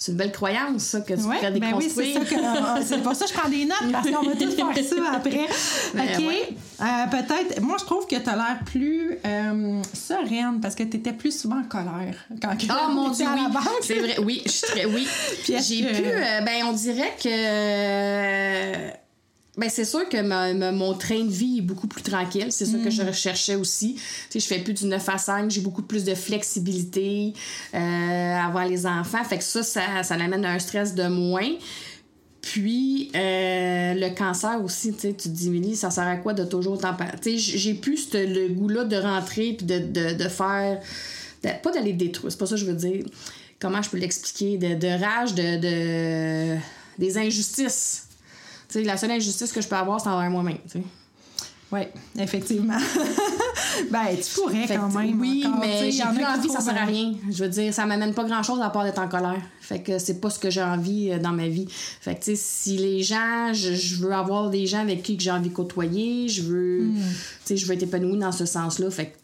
C'est 0.00 0.12
une 0.12 0.18
belle 0.18 0.30
croyance, 0.30 0.80
ça, 0.82 1.00
que 1.00 1.12
tu 1.14 1.20
Ouais, 1.22 1.36
pourrais 1.38 1.50
ben 1.50 1.74
oui, 1.76 1.90
c'est 1.92 2.02
déconstruire. 2.04 2.14
ça 2.14 2.24
que 2.24 2.78
euh, 2.80 2.82
c'est 2.86 3.02
pour 3.02 3.14
ça 3.16 3.24
que 3.24 3.32
je 3.32 3.36
prends 3.36 3.48
des 3.48 3.64
notes 3.64 3.90
parce 3.90 4.08
qu'on 4.08 4.22
va 4.22 4.36
tout 4.36 4.50
faire 4.52 4.84
ça 4.84 4.96
après. 5.16 5.46
Ben 5.92 6.04
OK. 6.18 6.24
ouais. 6.28 6.48
Euh, 6.80 6.84
peut-être 7.10 7.60
moi 7.60 7.76
je 7.80 7.84
trouve 7.84 8.06
que 8.06 8.14
tu 8.14 8.28
as 8.30 8.36
l'air 8.36 8.58
plus 8.64 9.18
euh, 9.26 9.82
sereine 9.92 10.60
parce 10.62 10.76
que 10.76 10.84
tu 10.84 10.98
étais 10.98 11.12
plus 11.12 11.36
souvent 11.36 11.58
en 11.58 11.64
colère 11.64 12.14
quand 12.40 12.56
que 12.56 12.66
Ah 12.70 12.90
mon 12.92 13.08
dieu, 13.08 13.26
à 13.26 13.34
la 13.34 13.48
banque. 13.48 13.64
C'est 13.82 13.98
vrai, 13.98 14.18
oui, 14.24 14.40
je 14.46 14.50
suis 14.52 14.66
très, 14.68 14.84
oui. 14.84 15.04
J'ai 15.44 15.54
que- 15.82 15.96
pu, 15.96 16.04
euh, 16.06 16.40
ben 16.42 16.64
on 16.66 16.72
dirait 16.72 17.16
que, 17.20 17.28
euh, 17.28 18.90
ben 19.58 19.68
c'est 19.68 19.84
sûr 19.84 20.08
que 20.08 20.22
ma- 20.22 20.54
ma- 20.54 20.72
mon 20.72 20.94
train 20.94 21.22
de 21.24 21.30
vie 21.30 21.58
est 21.58 21.62
beaucoup 21.62 21.86
plus 21.88 22.02
tranquille. 22.02 22.46
C'est 22.50 22.64
ça 22.64 22.78
que 22.78 22.88
je 22.90 23.02
Mm. 23.02 23.08
recherchais 23.08 23.54
aussi. 23.56 23.94
Tu 23.94 24.00
sais, 24.30 24.40
je 24.40 24.46
fais 24.46 24.60
plus 24.60 24.72
du 24.74 24.86
9 24.86 25.06
à 25.08 25.18
5, 25.18 25.50
j'ai 25.50 25.60
beaucoup 25.60 25.82
plus 25.82 26.04
de 26.04 26.14
flexibilité 26.14 27.32
euh, 27.74 27.78
à 27.78 28.46
avoir 28.46 28.66
les 28.66 28.86
enfants. 28.86 29.22
Fait 29.24 29.38
que 29.38 29.44
ça, 29.44 29.62
ça, 29.62 30.02
ça 30.02 30.16
l'amène 30.16 30.44
à 30.44 30.52
un 30.52 30.58
stress 30.58 30.94
de 30.94 31.08
moins. 31.08 31.50
Puis, 32.40 33.10
euh, 33.14 33.94
le 33.94 34.14
cancer 34.14 34.62
aussi, 34.64 34.94
tu 34.94 35.12
te 35.12 35.28
dis, 35.28 35.48
Émilie, 35.48 35.76
ça 35.76 35.90
sert 35.90 36.06
à 36.06 36.16
quoi 36.16 36.32
de 36.32 36.44
toujours 36.44 36.78
t'en 36.78 36.94
parler? 36.94 37.18
Tu 37.20 37.38
sais, 37.38 37.58
j'ai 37.58 37.74
plus 37.74 38.08
le 38.14 38.48
goût-là 38.48 38.84
de 38.84 38.96
rentrer 38.96 39.52
puis 39.54 39.66
de, 39.66 39.78
de, 39.80 40.14
de 40.14 40.28
faire. 40.28 40.80
de- 41.42 41.48
pas 41.62 41.72
d'aller 41.72 41.92
détruire, 41.92 42.30
c'est 42.32 42.38
pas 42.38 42.46
ça 42.46 42.54
que 42.54 42.60
je 42.60 42.66
veux 42.66 42.74
dire. 42.74 43.04
Comment 43.60 43.82
je 43.82 43.90
peux 43.90 43.98
l'expliquer? 43.98 44.56
De, 44.56 44.74
de 44.76 44.86
rage, 45.04 45.34
de, 45.34 45.56
de. 45.58 46.58
des 46.98 47.18
injustices. 47.18 48.04
Tu 48.68 48.74
sais, 48.80 48.82
la 48.84 48.96
seule 48.96 49.12
injustice 49.12 49.52
que 49.52 49.60
je 49.60 49.68
peux 49.68 49.76
avoir, 49.76 50.00
c'est 50.00 50.08
envers 50.08 50.30
moi-même. 50.30 50.58
Oui, 51.70 51.80
effectivement. 52.18 52.78
ben, 53.90 54.06
tu 54.16 54.34
pourrais 54.40 54.66
Fait 54.66 54.76
quand 54.76 54.88
même. 54.88 55.20
Oui, 55.20 55.44
encore, 55.46 55.60
mais 55.60 55.90
j'ai 55.90 56.02
plus 56.02 56.24
envie, 56.24 56.48
ça 56.48 56.60
sert 56.60 56.76
à 56.80 56.86
rien. 56.86 57.12
Je 57.30 57.44
veux 57.44 57.50
dire, 57.50 57.74
ça 57.74 57.84
m'amène 57.84 58.14
pas 58.14 58.24
grand 58.24 58.42
chose 58.42 58.60
à 58.62 58.70
part 58.70 58.84
d'être 58.84 58.98
en 58.98 59.08
colère. 59.08 59.42
Fait 59.60 59.82
que 59.82 59.98
c'est 59.98 60.18
pas 60.18 60.30
ce 60.30 60.38
que 60.38 60.48
j'ai 60.48 60.62
envie 60.62 61.10
euh, 61.10 61.18
dans 61.18 61.32
ma 61.32 61.46
vie. 61.48 61.66
Fait 61.68 62.14
que, 62.14 62.20
tu 62.24 62.24
sais, 62.30 62.36
si 62.36 62.78
les 62.78 63.02
gens, 63.02 63.52
je, 63.52 63.74
je 63.74 63.96
veux 63.96 64.12
avoir 64.12 64.48
des 64.48 64.66
gens 64.66 64.80
avec 64.80 65.02
qui 65.02 65.18
que 65.18 65.22
j'ai 65.22 65.30
envie 65.30 65.50
de 65.50 65.54
côtoyer, 65.54 66.28
je 66.28 66.42
veux, 66.42 66.78
Hmm. 66.84 66.94
tu 66.96 67.04
sais, 67.44 67.56
je 67.58 67.66
veux 67.66 67.74
être 67.74 67.82
épanouie 67.82 68.18
dans 68.18 68.32
ce 68.32 68.46
sens-là. 68.46 68.90
Fait 68.90 69.06
que, 69.06 69.16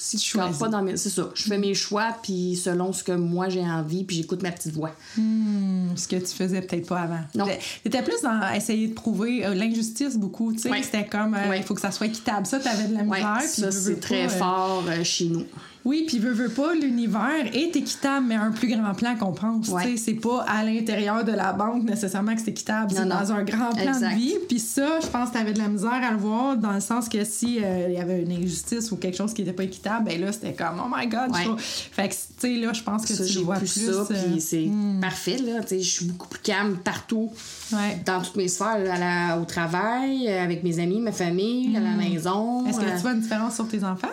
si 0.00 0.16
je 0.16 0.22
suis 0.22 0.38
pas 0.38 0.68
dans 0.68 0.82
mes. 0.82 0.96
C'est 0.96 1.10
ça. 1.10 1.28
Je 1.34 1.42
fais 1.44 1.58
mes 1.58 1.74
choix, 1.74 2.16
puis 2.22 2.56
selon 2.56 2.92
ce 2.92 3.02
que 3.02 3.12
moi 3.12 3.48
j'ai 3.48 3.60
envie, 3.62 4.04
puis 4.04 4.16
j'écoute 4.16 4.42
ma 4.42 4.52
petite 4.52 4.72
voix. 4.72 4.92
Hmm, 5.16 5.88
ce 5.96 6.06
que 6.06 6.16
tu 6.16 6.26
faisais 6.34 6.60
peut-être 6.62 6.86
pas 6.86 7.00
avant. 7.00 7.20
Non. 7.34 7.46
T'étais 7.82 8.02
plus 8.02 8.20
dans 8.22 8.52
essayer 8.54 8.88
de 8.88 8.94
prouver 8.94 9.44
euh, 9.44 9.54
l'injustice 9.54 10.16
beaucoup. 10.16 10.52
Tu 10.52 10.60
sais, 10.60 10.70
Ouais. 10.70 10.82
c'était 10.82 11.06
comme 11.06 11.34
euh, 11.34 11.38
il 11.46 11.50
Ouais. 11.50 11.62
faut 11.62 11.74
que 11.74 11.80
ça 11.80 11.90
soit 11.90 12.06
équitable. 12.06 12.46
Ça, 12.46 12.58
t'avais 12.60 12.88
de 12.88 12.94
la 12.94 13.02
misère. 13.02 13.40
ça, 13.42 13.70
c'est 13.72 13.98
très 14.00 14.26
euh, 14.26 14.28
fort 14.28 14.84
chez 15.02 15.26
nous. 15.26 15.44
Oui, 15.84 16.04
puis 16.06 16.18
veut, 16.18 16.32
veut 16.32 16.48
pas, 16.48 16.74
l'univers 16.74 17.46
est 17.54 17.74
équitable, 17.76 18.26
mais 18.28 18.34
à 18.34 18.42
un 18.42 18.50
plus 18.50 18.68
grand 18.68 18.94
plan 18.94 19.16
qu'on 19.16 19.32
pense. 19.32 19.68
Ouais. 19.68 19.96
C'est 19.96 20.14
pas 20.14 20.44
à 20.48 20.62
l'intérieur 20.64 21.24
de 21.24 21.32
la 21.32 21.52
banque 21.52 21.84
nécessairement 21.84 22.34
que 22.34 22.40
c'est 22.40 22.50
équitable, 22.50 22.92
c'est 22.94 23.06
dans 23.06 23.32
un 23.32 23.42
grand 23.42 23.70
plan 23.70 23.92
Exact. 23.94 24.10
de 24.10 24.16
vie. 24.16 24.34
Puis 24.48 24.58
ça, 24.58 25.00
je 25.00 25.06
pense 25.06 25.28
que 25.30 25.34
tu 25.36 25.40
avais 25.40 25.52
de 25.52 25.58
la 25.58 25.68
misère 25.68 25.92
à 25.92 26.10
le 26.10 26.16
voir, 26.18 26.56
dans 26.56 26.72
le 26.72 26.80
sens 26.80 27.08
que 27.08 27.24
si 27.24 27.58
euh, 27.62 27.86
il 27.88 27.94
y 27.94 27.98
avait 27.98 28.22
une 28.22 28.32
injustice 28.32 28.90
ou 28.92 28.96
quelque 28.96 29.16
chose 29.16 29.32
qui 29.32 29.42
était 29.42 29.52
pas 29.52 29.64
équitable, 29.64 30.06
ben 30.06 30.20
là, 30.20 30.32
c'était 30.32 30.52
comme, 30.52 30.80
oh 30.84 30.88
my 30.94 31.06
God. 31.06 31.30
Ouais. 31.30 31.46
Fait 31.58 32.08
que, 32.08 32.14
tu 32.14 32.18
sais, 32.38 32.54
là, 32.56 32.72
je 32.72 32.82
pense 32.82 33.06
que 33.06 33.14
Ça, 33.14 33.24
tu 33.24 33.38
vois 33.38 33.56
plus 33.56 33.72
plus. 33.72 33.86
ça, 33.86 33.90
euh, 34.00 34.04
puis 34.32 34.40
c'est 34.40 34.68
parfait, 35.00 35.38
là. 35.38 35.60
Tu 35.62 35.68
sais, 35.68 35.80
je 35.80 35.88
suis 35.90 36.04
beaucoup 36.06 36.28
plus 36.28 36.40
calme 36.42 36.76
partout. 36.84 37.30
ouais. 37.72 38.00
dans 38.04 38.20
toutes 38.20 38.36
mes 38.36 38.48
sphères, 38.48 38.78
là, 38.78 39.38
au 39.38 39.44
travail, 39.44 40.26
euh, 40.28 40.42
avec 40.44 40.62
mes 40.64 40.78
amis, 40.80 41.00
ma 41.00 41.12
famille, 41.12 41.76
à 41.76 41.80
la 41.80 41.90
maison. 41.90 42.66
Est-ce 42.66 42.78
que 42.78 42.84
euh, 42.84 42.94
tu 42.96 43.02
vois 43.02 43.12
une 43.12 43.20
différence 43.20 43.54
sur 43.54 43.68
tes 43.68 43.84
enfants? 43.84 44.08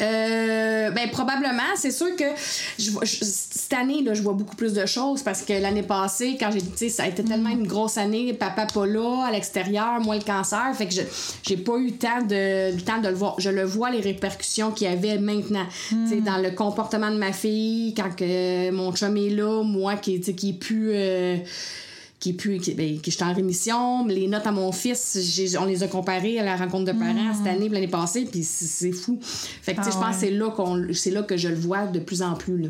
Euh, 0.00 0.90
ben 0.90 1.10
probablement, 1.10 1.74
c'est 1.76 1.90
sûr 1.90 2.14
que 2.16 2.24
je, 2.78 2.90
je- 3.02 3.24
cette 3.24 3.72
année 3.72 4.02
là, 4.02 4.14
je 4.14 4.22
vois 4.22 4.32
beaucoup 4.32 4.54
plus 4.56 4.72
de 4.72 4.86
choses 4.86 5.22
parce 5.22 5.42
que 5.42 5.52
l'année 5.52 5.82
passée 5.82 6.36
quand 6.38 6.50
j'ai 6.52 6.60
tu 6.62 6.68
sais 6.76 6.88
ça 6.88 7.02
a 7.04 7.08
été 7.08 7.24
tellement 7.24 7.50
une 7.50 7.66
grosse 7.66 7.98
année, 7.98 8.32
papa 8.32 8.66
pas 8.66 8.86
là 8.86 9.26
à 9.28 9.32
l'extérieur, 9.32 10.00
moi 10.00 10.16
le 10.16 10.22
cancer, 10.22 10.62
fait 10.74 10.86
que 10.86 10.94
je 10.94 11.02
j'ai 11.42 11.56
pas 11.56 11.76
eu 11.78 11.86
le 11.86 11.92
temps 11.96 12.22
de 12.22 12.74
le 12.76 12.80
temps 12.80 13.00
de 13.00 13.08
le 13.08 13.14
voir. 13.14 13.34
Je 13.38 13.50
le 13.50 13.64
vois 13.64 13.90
les 13.90 14.00
répercussions 14.00 14.70
qu'il 14.70 14.88
y 14.88 14.92
avait 14.92 15.18
maintenant, 15.18 15.66
tu 15.88 16.08
sais 16.08 16.20
dans 16.20 16.38
le 16.38 16.50
comportement 16.52 17.10
de 17.10 17.16
ma 17.18 17.32
fille 17.32 17.92
quand 17.94 18.14
que 18.14 18.70
mon 18.70 18.92
chum 18.94 19.16
est 19.16 19.30
là, 19.30 19.62
moi 19.64 19.96
qui 19.96 20.20
qui 20.20 20.50
est 20.50 20.52
plus 20.52 20.90
euh, 20.92 21.36
qui 22.20 22.30
est 22.30 22.32
plus. 22.34 22.58
Qui, 22.58 22.74
ben, 22.74 22.98
que 23.00 23.10
je 23.10 23.16
suis 23.16 23.24
en 23.24 23.32
rémission. 23.32 24.06
Les 24.06 24.26
notes 24.26 24.46
à 24.46 24.50
mon 24.52 24.72
fils, 24.72 25.18
on 25.60 25.64
les 25.66 25.82
a 25.82 25.88
comparées 25.88 26.38
à 26.38 26.44
la 26.44 26.56
rencontre 26.56 26.92
de 26.92 26.98
parents 26.98 27.34
cette 27.36 27.46
année, 27.46 27.68
l'année 27.68 27.88
passée, 27.88 28.26
puis 28.30 28.42
c'est 28.44 28.64
c'est 28.66 28.92
fou. 28.92 29.18
Fait 29.22 29.74
que, 29.74 29.78
tu 29.80 29.84
sais, 29.84 29.90
Ah 29.92 29.96
je 29.98 30.04
pense 30.04 30.16
que 30.16 30.22
ouais. 30.22 30.30
c'est 30.30 30.36
là, 30.36 30.50
qu'on, 30.50 30.86
c'est 30.92 31.10
là 31.10 31.22
que 31.22 31.36
je 31.36 31.48
le 31.48 31.54
vois 31.56 31.86
de 31.86 31.98
plus 32.00 32.22
en 32.22 32.34
plus. 32.34 32.58
Là. 32.58 32.68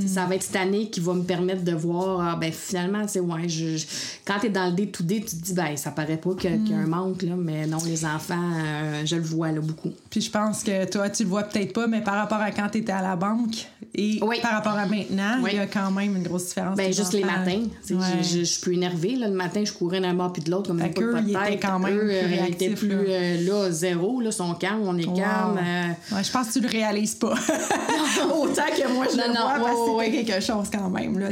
Sais, 0.00 0.08
Ça 0.08 0.24
va 0.26 0.34
être 0.34 0.42
cette 0.42 0.56
année 0.56 0.88
qui 0.90 1.00
va 1.00 1.12
me 1.14 1.22
permettre 1.24 1.62
de 1.62 1.72
voir, 1.72 2.20
ah, 2.20 2.36
ben 2.40 2.52
finalement, 2.52 3.02
tu 3.02 3.08
sais, 3.12 3.20
ouais, 3.20 3.48
je, 3.48 3.76
je- 3.76 3.86
quand 4.24 4.38
t'es 4.40 4.48
dans 4.50 4.66
le 4.66 4.72
day-to-day, 4.72 5.20
tu 5.20 5.36
te 5.36 5.44
dis, 5.44 5.52
ben 5.54 5.76
ça 5.76 5.90
paraît 5.90 6.16
pas 6.16 6.34
qu'il 6.34 6.50
y 6.68 6.72
a 6.72 6.76
un 6.78 6.86
manque, 6.86 7.22
là, 7.22 7.34
mais 7.36 7.66
non, 7.66 7.78
les 7.86 8.04
enfants, 8.04 8.34
euh, 8.56 9.02
je 9.04 9.16
le 9.16 9.22
vois 9.22 9.52
là, 9.52 9.60
beaucoup. 9.60 9.92
Puis 10.10 10.20
je 10.22 10.30
pense 10.30 10.62
que 10.62 10.84
toi, 10.90 11.10
tu 11.10 11.24
le 11.24 11.28
vois 11.28 11.42
peut-être 11.42 11.72
pas, 11.72 11.86
mais 11.86 12.00
par 12.02 12.14
rapport 12.14 12.40
à 12.40 12.50
quand 12.50 12.68
tu 12.70 12.78
étais 12.78 12.92
à 12.92 13.02
la 13.02 13.16
banque 13.16 13.66
et 13.94 14.18
Oui. 14.22 14.36
par 14.42 14.52
rapport 14.52 14.72
à 14.72 14.86
maintenant, 14.86 15.38
Oui. 15.42 15.50
il 15.52 15.56
y 15.56 15.60
a 15.60 15.66
quand 15.66 15.90
même 15.90 16.16
une 16.16 16.22
grosse 16.22 16.46
différence. 16.48 16.76
Ben, 16.76 16.92
juste 16.92 17.12
les 17.12 17.24
matins. 17.24 17.62
Ouais. 17.90 17.96
Je, 18.22 18.22
je, 18.28 18.38
je 18.40 18.44
suis 18.44 18.60
plus 18.60 18.76
énervée. 18.86 19.16
Là, 19.16 19.28
le 19.28 19.34
matin, 19.34 19.62
je 19.64 19.72
courais 19.72 20.00
d'un 20.00 20.14
bord 20.14 20.32
puis 20.32 20.42
de 20.42 20.50
l'autre 20.50 20.68
comme 20.68 20.80
une 20.80 20.92
pas 20.92 21.00
de 21.20 21.32
tête. 21.50 21.62
quand 21.62 21.78
même 21.78 21.96
Eux, 21.96 22.00
plus 22.00 22.66
euh, 22.66 22.74
plus 22.74 22.88
là. 22.88 22.94
euh, 23.12 23.46
là, 23.64 23.70
zéro. 23.70 24.20
Là, 24.20 24.30
sont 24.32 24.54
calmes, 24.54 24.82
on 24.84 24.96
est 24.98 25.06
Wow. 25.06 25.14
calme. 25.16 25.58
euh, 25.58 26.14
Ouais, 26.16 26.24
je 26.24 26.30
pense 26.32 26.48
que 26.48 26.52
tu 26.54 26.60
le 26.60 26.68
réalises 26.68 27.14
pas. 27.14 27.34
Autant 28.40 28.62
que 28.76 28.92
moi, 28.92 29.06
je 29.10 29.16
Non, 29.16 29.22
le 29.28 29.34
non, 29.34 29.40
vois 29.40 29.52
parce 29.58 29.70
que 29.74 29.90
ouais, 29.96 30.04
c'était 30.06 30.16
ouais. 30.18 30.24
quelque 30.24 30.44
chose 30.44 30.68
quand 30.72 30.90
même. 30.90 31.18
Là, 31.18 31.28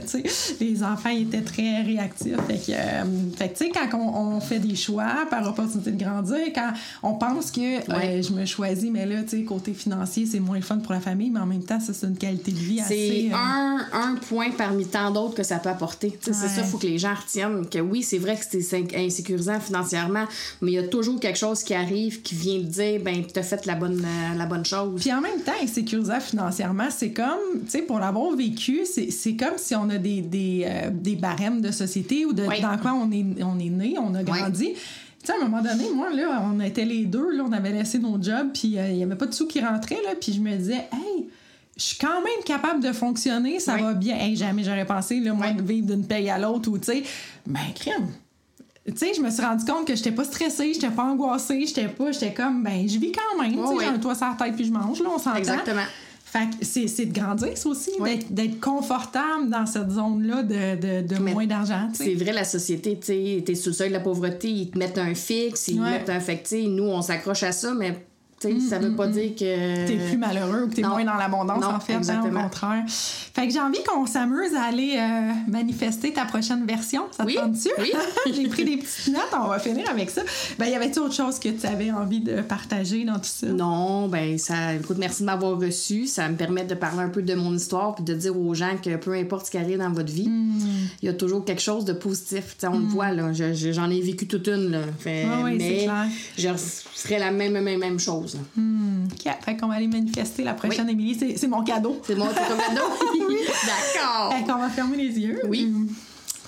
les 0.60 0.82
enfants 0.82 1.10
étaient 1.10 1.42
très 1.42 1.82
réactifs. 1.82 2.36
Fait 2.46 2.54
que, 2.58 2.72
euh, 2.72 3.04
fait 3.36 3.48
que, 3.48 3.58
tu 3.58 3.64
sais, 3.66 3.70
quand 3.70 3.98
on, 3.98 4.36
on 4.36 4.40
fait 4.40 4.58
des 4.58 4.76
choix 4.76 5.26
par 5.30 5.46
opportunité 5.48 5.90
de 5.92 6.02
grandir, 6.04 6.38
quand 6.54 6.72
on 7.02 7.14
pense 7.14 7.50
que 7.50 7.60
Ouais. 7.94 8.22
je 8.22 8.32
me 8.32 8.44
choisis, 8.46 8.90
mais 8.90 9.06
là, 9.06 9.22
tu 9.22 9.30
sais, 9.38 9.42
côté 9.44 9.72
financier, 9.72 10.26
c'est 10.26 10.40
moins 10.40 10.56
le 10.56 10.62
fun 10.62 10.78
pour 10.78 10.92
la 10.92 11.00
famille, 11.00 11.30
mais 11.30 11.40
en 11.40 11.46
même 11.46 11.62
temps, 11.62 11.80
ça, 11.80 11.92
c'est 11.92 12.06
une 12.06 12.16
qualité 12.16 12.50
de 12.52 12.58
vie 12.58 12.80
assez... 12.80 13.28
C'est 13.30 13.34
un, 13.34 13.78
un 13.92 14.14
point 14.16 14.50
parmi 14.56 14.86
tant 14.86 15.10
d'autres 15.10 15.34
que 15.34 15.42
ça 15.42 15.58
peut 15.58 15.68
apporter. 15.68 16.16
C'est 16.20 16.32
ça, 16.34 16.46
il 16.58 16.64
faut 16.64 16.78
que 16.78 16.86
les 16.86 16.98
gens 16.98 17.14
retiennent 17.14 17.43
que 17.70 17.78
oui, 17.78 18.02
c'est 18.02 18.18
vrai 18.18 18.36
que 18.36 18.60
c'est 18.60 18.96
insécurisant 18.96 19.60
financièrement, 19.60 20.24
mais 20.60 20.72
il 20.72 20.74
y 20.74 20.78
a 20.78 20.88
toujours 20.88 21.18
quelque 21.20 21.38
chose 21.38 21.62
qui 21.62 21.74
arrive 21.74 22.22
qui 22.22 22.34
vient 22.34 22.58
te 22.58 22.64
dire 22.64 23.00
ben 23.02 23.24
tu 23.24 23.38
as 23.38 23.42
fait 23.42 23.66
la 23.66 23.74
bonne, 23.74 24.04
euh, 24.04 24.38
la 24.38 24.46
bonne 24.46 24.64
chose. 24.64 25.00
Puis 25.00 25.12
en 25.12 25.20
même 25.20 25.40
temps, 25.40 25.52
insécurisant 25.62 26.20
financièrement, 26.20 26.88
c'est 26.90 27.10
comme, 27.12 27.62
tu 27.64 27.70
sais, 27.70 27.82
pour 27.82 27.98
l'avoir 27.98 28.34
vécu, 28.36 28.82
c'est 28.84 29.36
comme 29.36 29.56
si 29.56 29.74
on 29.74 29.88
a 29.90 29.98
des, 29.98 30.20
des, 30.20 30.64
euh, 30.66 30.90
des 30.92 31.16
barèmes 31.16 31.60
de 31.60 31.70
société 31.70 32.24
ou 32.26 32.32
de, 32.32 32.44
Oui. 32.44 32.60
dans 32.60 32.76
quoi 32.78 32.92
on 32.94 33.10
est, 33.10 33.24
on 33.42 33.58
est 33.58 33.70
né, 33.70 33.96
on 33.98 34.14
a 34.14 34.22
grandi. 34.22 34.72
Tu 34.74 34.78
sais, 35.24 35.32
à 35.32 35.36
un 35.42 35.48
moment 35.48 35.62
donné, 35.62 35.84
moi, 35.94 36.10
là, 36.10 36.42
on 36.52 36.60
était 36.60 36.84
les 36.84 37.06
deux, 37.06 37.34
là, 37.36 37.44
on 37.48 37.52
avait 37.52 37.72
laissé 37.72 37.98
nos 37.98 38.22
jobs, 38.22 38.48
puis 38.52 38.78
euh, 38.78 38.90
il 38.90 38.96
y 38.98 39.02
avait 39.02 39.14
pas 39.14 39.26
de 39.26 39.32
sous 39.32 39.46
qui 39.46 39.60
rentraient, 39.60 40.02
là, 40.04 40.10
puis 40.20 40.32
je 40.34 40.40
me 40.40 40.54
disais, 40.54 40.86
hey, 40.92 41.26
je 41.76 41.82
suis 41.82 41.98
quand 41.98 42.20
même 42.22 42.44
capable 42.44 42.82
de 42.82 42.92
fonctionner, 42.92 43.58
ça 43.60 43.74
Oui. 43.74 43.82
va 43.82 43.92
bien. 43.94 44.16
Hey, 44.16 44.36
jamais 44.36 44.62
j'aurais 44.64 44.84
pensé, 44.86 45.20
là, 45.20 45.32
moi, 45.32 45.46
Oui. 45.48 45.54
de 45.54 45.62
vivre 45.62 45.86
d'une 45.88 46.06
paye 46.06 46.30
à 46.30 46.38
l'autre, 46.38 46.70
ou, 46.70 46.78
tu 46.78 46.86
sais, 46.86 47.02
ben, 47.46 47.60
crème. 47.74 48.08
Tu 48.86 48.92
sais, 48.96 49.14
je 49.14 49.20
me 49.22 49.30
suis 49.30 49.42
rendu 49.42 49.64
compte 49.64 49.86
que 49.86 49.96
j'étais 49.96 50.12
pas 50.12 50.24
stressée, 50.24 50.74
j'étais 50.74 50.90
pas 50.90 51.04
angoissée, 51.04 51.64
j'étais 51.66 51.88
pas, 51.88 52.12
j'étais 52.12 52.34
comme, 52.34 52.62
ben, 52.62 52.86
je 52.86 52.98
vis 52.98 53.12
quand 53.12 53.42
même, 53.42 53.52
tu 53.52 53.58
sais, 53.58 53.62
Oui, 53.74 53.76
j'ai 53.80 53.86
un 53.86 53.98
toit 53.98 54.14
sur 54.14 54.26
la 54.26 54.34
tête 54.34 54.54
puis 54.56 54.66
je 54.66 54.72
mange, 54.72 55.00
là, 55.02 55.08
on 55.14 55.18
s'entend. 55.18 55.36
Exactement. 55.36 55.84
Fait 56.26 56.50
que 56.50 56.64
c'est, 56.64 56.88
c'est 56.88 57.06
de 57.06 57.18
grandir, 57.18 57.56
ça 57.56 57.68
aussi, 57.68 57.92
d'être, 58.30 58.60
confortable 58.60 59.48
dans 59.50 59.66
cette 59.66 59.90
zone-là 59.90 60.42
de, 60.42 61.06
de, 61.06 61.18
moins 61.18 61.46
d'argent. 61.46 61.88
C'est 61.92 62.14
vrai, 62.14 62.32
la 62.32 62.44
société, 62.44 62.98
tu 62.98 63.06
sais, 63.06 63.42
t'es 63.46 63.54
sous 63.54 63.68
le 63.70 63.74
seuil 63.74 63.88
de 63.88 63.94
la 63.94 64.00
pauvreté, 64.00 64.48
ils 64.48 64.70
te 64.70 64.76
mettent 64.78 64.98
un 64.98 65.14
fixe, 65.14 65.68
ils 65.68 65.80
Ouais. 65.80 65.90
mettent 65.90 66.10
un 66.10 66.18
fait 66.20 66.38
que, 66.38 66.66
nous, 66.66 66.84
on 66.84 67.02
s'accroche 67.02 67.44
à 67.44 67.52
ça, 67.52 67.72
mais 67.72 68.04
sais, 68.38 68.60
ça 68.60 68.78
veut 68.78 68.94
pas 68.94 69.06
dire 69.08 69.32
que. 69.34 69.86
T'es 69.86 69.96
plus 70.08 70.16
malheureux 70.18 70.64
ou 70.64 70.68
que 70.68 70.74
t'es 70.74 70.82
moins 70.82 71.04
dans 71.04 71.14
l'abondance, 71.14 71.64
en 71.64 71.80
fait, 71.80 71.94
hein, 71.94 72.22
au 72.24 72.30
contraire. 72.30 72.84
Fait 72.88 73.46
que 73.46 73.52
j'ai 73.52 73.60
envie 73.60 73.82
qu'on 73.84 74.06
s'amuse 74.06 74.54
à 74.54 74.62
aller 74.64 74.96
euh, 74.98 75.32
manifester 75.50 76.12
ta 76.12 76.24
prochaine 76.24 76.64
version. 76.66 77.02
Ça 77.10 77.24
te 77.24 77.28
Oui, 77.28 77.36
tente-tu? 77.36 77.68
oui. 77.78 77.92
j'ai 78.34 78.48
pris 78.48 78.64
des 78.64 78.76
petites 78.76 79.08
notes, 79.08 79.30
on 79.42 79.48
va 79.48 79.58
finir 79.58 79.88
avec 79.90 80.10
ça. 80.10 80.22
Ben, 80.58 80.66
y 80.66 80.74
avait-tu 80.74 80.98
autre 81.00 81.14
chose 81.14 81.38
que 81.38 81.48
tu 81.48 81.66
avais 81.66 81.90
envie 81.90 82.20
de 82.20 82.40
partager 82.42 83.04
dans 83.04 83.14
tout 83.18 83.24
ça? 83.24 83.46
Non, 83.48 84.08
ben 84.08 84.38
ça. 84.38 84.74
Écoute, 84.74 84.98
merci 84.98 85.22
de 85.22 85.26
m'avoir 85.26 85.58
reçu. 85.58 86.06
Ça 86.06 86.28
me 86.28 86.36
permet 86.36 86.64
de 86.64 86.74
parler 86.74 87.02
un 87.02 87.08
peu 87.08 87.22
de 87.22 87.34
mon 87.34 87.54
histoire 87.54 87.94
puis 87.94 88.04
de 88.04 88.14
dire 88.14 88.38
aux 88.38 88.54
gens 88.54 88.76
que 88.82 88.96
peu 88.96 89.12
importe 89.14 89.46
ce 89.46 89.50
qui 89.50 89.58
arrive 89.58 89.78
dans 89.78 89.90
votre 89.92 90.12
vie, 90.12 90.28
Hmm. 90.28 90.58
il 91.02 91.06
y 91.06 91.08
a 91.08 91.12
toujours 91.14 91.44
quelque 91.44 91.62
chose 91.62 91.84
de 91.84 91.92
positif. 91.92 92.54
Tu 92.54 92.60
sais, 92.60 92.66
on 92.68 92.78
le 92.78 92.86
voit 92.86 93.10
là. 93.12 93.32
Je- 93.32 93.52
je- 93.54 93.72
J'en 93.72 93.90
ai 93.90 94.00
vécu 94.00 94.26
toute 94.26 94.46
une 94.48 94.70
là. 94.70 94.78
Fait- 94.98 95.26
c'est 95.26 95.52
mais 95.56 95.86
je 96.38 96.48
ferais 96.94 97.18
la 97.18 97.30
même 97.30 97.52
même 97.60 97.78
même 97.78 97.98
chose. 97.98 98.23
Là. 98.34 98.40
OK, 99.04 99.44
fait 99.44 99.56
qu'on 99.56 99.68
va 99.68 99.74
aller 99.74 99.88
manifester 99.88 100.42
la 100.44 100.54
prochaine 100.54 100.88
Émilie. 100.88 101.36
C'est, 101.36 101.46
mon 101.46 101.62
cadeau. 101.62 102.00
C'est 102.06 102.14
mon 102.14 102.26
cadeau. 102.26 102.40
D'accord. 103.66 104.32
Fait 104.32 104.44
qu'on 104.44 104.58
va 104.58 104.68
fermer 104.70 104.96
les 104.96 105.18
yeux. 105.18 105.40
Oui. 105.48 105.64
Hum, 105.66 105.88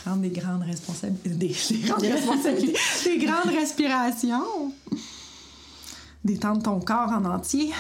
Prendre 0.05 0.23
des 0.23 0.31
grandes 0.31 0.63
responsabilités. 0.63 1.29
Des, 1.31 1.49
des 1.49 1.89
grandes 1.89 2.03
responsabilités. 2.03 2.79
des 3.05 3.19
grandes 3.27 3.55
respirations. 3.55 4.73
Détendre 6.25 6.63
ton 6.63 6.81
corps 6.81 7.11
en 7.11 7.25
entier. 7.25 7.73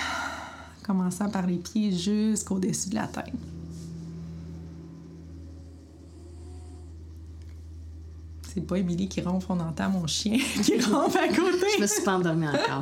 Commençant 0.85 1.29
par 1.31 1.47
les 1.47 1.57
pieds 1.57 1.93
jusqu'au-dessus 1.97 2.91
de 2.91 2.95
la 2.97 3.07
tête. 3.07 3.33
C'est 8.57 8.63
pas 8.63 8.79
Émilie 8.79 9.07
qui 9.07 9.21
ronfle, 9.21 9.49
on 9.51 9.61
entend 9.61 9.91
mon 9.91 10.07
chien 10.07 10.39
qui 10.65 10.81
ronfle 10.81 11.19
à 11.19 11.29
côté. 11.29 11.67
Je 11.77 11.83
me 11.83 11.87
suis 11.87 12.03
pas 12.03 12.17
endormie 12.17 12.49
encore. 12.49 12.81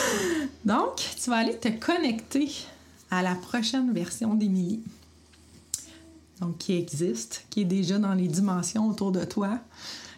Donc, 0.64 0.96
tu 0.96 1.30
vas 1.30 1.36
aller 1.36 1.56
te 1.56 1.68
connecter 1.68 2.50
à 3.08 3.22
la 3.22 3.36
prochaine 3.36 3.92
version 3.92 4.34
d'Émilie. 4.34 4.82
Donc, 6.40 6.58
qui 6.58 6.76
existe, 6.76 7.46
qui 7.50 7.60
est 7.60 7.66
déjà 7.66 8.00
dans 8.00 8.14
les 8.14 8.26
dimensions 8.26 8.88
autour 8.88 9.12
de 9.12 9.22
toi. 9.24 9.60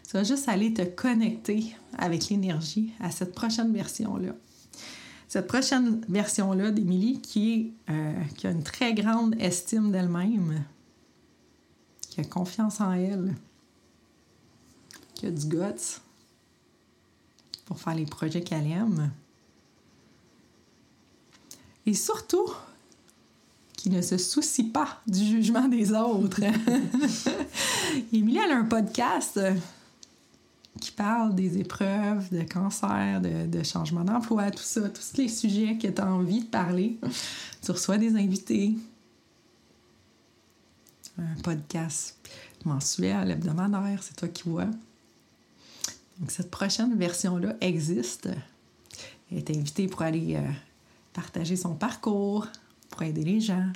Tu 0.08 0.16
vas 0.16 0.24
juste 0.24 0.48
aller 0.48 0.72
te 0.72 0.80
connecter 0.80 1.76
avec 1.98 2.30
l'énergie 2.30 2.94
à 2.98 3.10
cette 3.10 3.34
prochaine 3.34 3.74
version-là. 3.74 4.32
Cette 5.28 5.48
prochaine 5.48 6.00
version-là 6.08 6.70
d'Émilie 6.70 7.20
qui, 7.20 7.52
est, 7.52 7.92
euh, 7.92 8.22
qui 8.38 8.46
a 8.46 8.52
une 8.52 8.62
très 8.62 8.94
grande 8.94 9.34
estime 9.38 9.92
d'elle-même, 9.92 10.64
qui 12.08 12.22
a 12.22 12.24
confiance 12.24 12.80
en 12.80 12.92
elle, 12.92 13.34
qui 15.18 15.26
a 15.26 15.30
du 15.30 15.46
guts 15.46 16.00
pour 17.66 17.78
faire 17.78 17.94
les 17.94 18.06
projets 18.06 18.40
qu'elle 18.40 18.70
aime. 18.70 19.10
Et 21.84 21.92
surtout, 21.92 22.50
qui 23.76 23.90
ne 23.90 24.00
se 24.00 24.16
soucie 24.16 24.64
pas 24.64 25.00
du 25.06 25.24
jugement 25.24 25.68
des 25.68 25.92
autres. 25.92 26.40
Émilie, 28.12 28.38
elle 28.38 28.52
a 28.52 28.58
un 28.58 28.64
podcast 28.64 29.40
qui 30.80 30.92
parle 30.92 31.34
des 31.34 31.58
épreuves 31.58 32.30
de 32.30 32.42
cancer, 32.42 33.20
de, 33.20 33.46
de 33.46 33.62
changement 33.64 34.04
d'emploi, 34.04 34.50
tout 34.52 34.62
ça, 34.62 34.88
tous 34.88 35.16
les 35.16 35.28
sujets 35.28 35.76
que 35.76 35.88
tu 35.88 36.00
as 36.00 36.06
envie 36.06 36.40
de 36.40 36.46
parler. 36.46 36.96
Tu 37.62 37.72
reçois 37.72 37.98
des 37.98 38.14
invités. 38.14 38.76
Un 41.18 41.40
podcast 41.42 42.16
mensuel, 42.64 43.32
hebdomadaire, 43.32 44.00
c'est 44.02 44.14
toi 44.14 44.28
qui 44.28 44.48
vois. 44.48 44.68
Donc, 46.18 46.30
cette 46.30 46.50
prochaine 46.50 46.96
version-là 46.96 47.54
existe. 47.60 48.28
Elle 49.30 49.38
est 49.38 49.50
invitée 49.50 49.86
pour 49.86 50.02
aller 50.02 50.36
euh, 50.36 50.50
partager 51.12 51.56
son 51.56 51.74
parcours, 51.74 52.46
pour 52.90 53.02
aider 53.02 53.22
les 53.22 53.40
gens. 53.40 53.70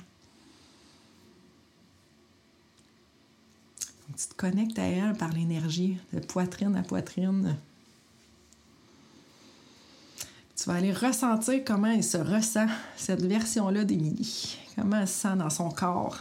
Tu 4.17 4.27
te 4.27 4.35
connectes 4.35 4.77
à 4.77 4.83
elle 4.83 5.13
par 5.13 5.31
l'énergie, 5.31 5.97
de 6.11 6.19
poitrine 6.19 6.75
à 6.75 6.83
poitrine. 6.83 7.57
Tu 10.55 10.69
vas 10.69 10.75
aller 10.75 10.93
ressentir 10.93 11.63
comment 11.65 11.87
elle 11.87 12.03
se 12.03 12.17
ressent, 12.17 12.67
cette 12.95 13.23
version-là 13.23 13.85
d'Émilie. 13.85 14.57
Comment 14.75 14.99
elle 14.99 15.07
se 15.07 15.21
sent 15.21 15.35
dans 15.37 15.49
son 15.49 15.69
corps. 15.69 16.19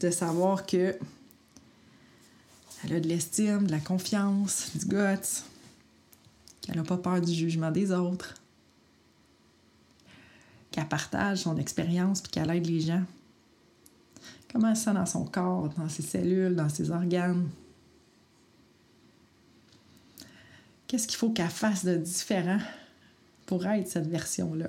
De 0.00 0.10
savoir 0.10 0.66
que 0.66 0.96
elle 2.84 2.94
a 2.94 3.00
de 3.00 3.08
l'estime, 3.08 3.66
de 3.66 3.70
la 3.70 3.80
confiance, 3.80 4.70
du 4.74 4.86
guts, 4.86 5.42
qu'elle 6.60 6.76
n'a 6.76 6.82
pas 6.82 6.98
peur 6.98 7.20
du 7.20 7.32
jugement 7.32 7.70
des 7.70 7.92
autres, 7.92 8.34
qu'elle 10.70 10.88
partage 10.88 11.38
son 11.38 11.56
expérience 11.56 12.20
puis 12.20 12.30
qu'elle 12.32 12.50
aide 12.50 12.66
les 12.66 12.80
gens. 12.80 13.04
Comment 14.52 14.70
elle 14.70 14.76
se 14.76 14.84
sent 14.84 14.94
dans 14.94 15.06
son 15.06 15.24
corps, 15.24 15.68
dans 15.70 15.88
ses 15.88 16.02
cellules, 16.02 16.54
dans 16.54 16.68
ses 16.68 16.90
organes? 16.90 17.48
Qu'est-ce 20.86 21.08
qu'il 21.08 21.16
faut 21.16 21.30
qu'elle 21.30 21.48
fasse 21.48 21.84
de 21.84 21.96
différent 21.96 22.60
pour 23.46 23.66
être 23.66 23.88
cette 23.88 24.06
version-là, 24.06 24.68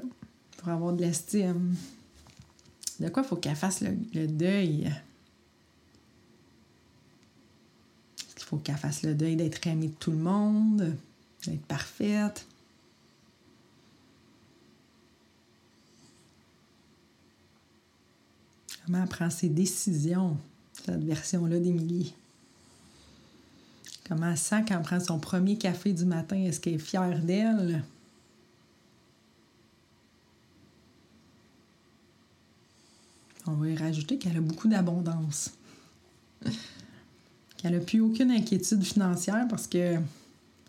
pour 0.57 0.69
avoir 0.69 0.93
de 0.93 1.01
l'estime? 1.01 1.75
De 2.99 3.09
quoi 3.09 3.23
faut 3.23 3.35
qu'elle 3.35 3.55
fasse 3.55 3.81
le 3.81 4.27
deuil? 4.27 4.91
Il 8.34 8.34
faut 8.45 8.57
qu'elle 8.57 8.77
fasse 8.77 9.01
le 9.01 9.15
deuil 9.15 9.35
d'être 9.35 9.65
aimée 9.65 9.87
de 9.87 9.93
tout 9.93 10.11
le 10.11 10.17
monde, 10.17 10.95
d'être 11.45 11.65
parfaite. 11.65 12.45
Comment 18.85 19.01
elle 19.01 19.09
prend 19.09 19.31
ses 19.31 19.49
décisions, 19.49 20.37
cette 20.73 21.03
version-là 21.03 21.59
d'Émilie? 21.59 22.13
Comment 24.07 24.29
elle 24.29 24.37
sent 24.37 24.63
quand 24.67 24.75
elle 24.75 24.83
prend 24.83 24.99
son 24.99 25.17
premier 25.17 25.57
café 25.57 25.91
du 25.91 26.05
matin? 26.05 26.35
Est-ce 26.35 26.59
qu'elle 26.59 26.75
est 26.75 26.77
fière 26.77 27.19
d'elle? 27.19 27.83
On 33.47 33.53
va 33.53 33.69
y 33.69 33.75
rajouter 33.75 34.19
qu'elle 34.19 34.37
a 34.37 34.41
beaucoup 34.41 34.67
d'abondance. 34.67 35.51
qu'elle 37.65 37.79
n'a 37.79 37.83
plus 37.83 37.99
aucune 37.99 38.29
inquiétude 38.29 38.83
financière 38.83 39.47
parce 39.49 39.65
que 39.65 39.95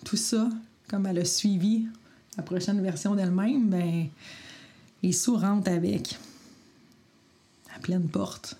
tout 0.02 0.16
ça, 0.16 0.48
comme 0.88 1.04
elle 1.04 1.18
a 1.18 1.26
suivi 1.26 1.84
la 2.38 2.42
prochaine 2.42 2.80
version 2.80 3.14
d'elle-même, 3.14 3.68
ben, 3.68 4.06
les 5.02 5.12
sous 5.12 5.36
rentrent 5.36 5.70
avec. 5.70 6.18
À 7.74 7.80
pleine 7.80 8.08
porte. 8.08 8.56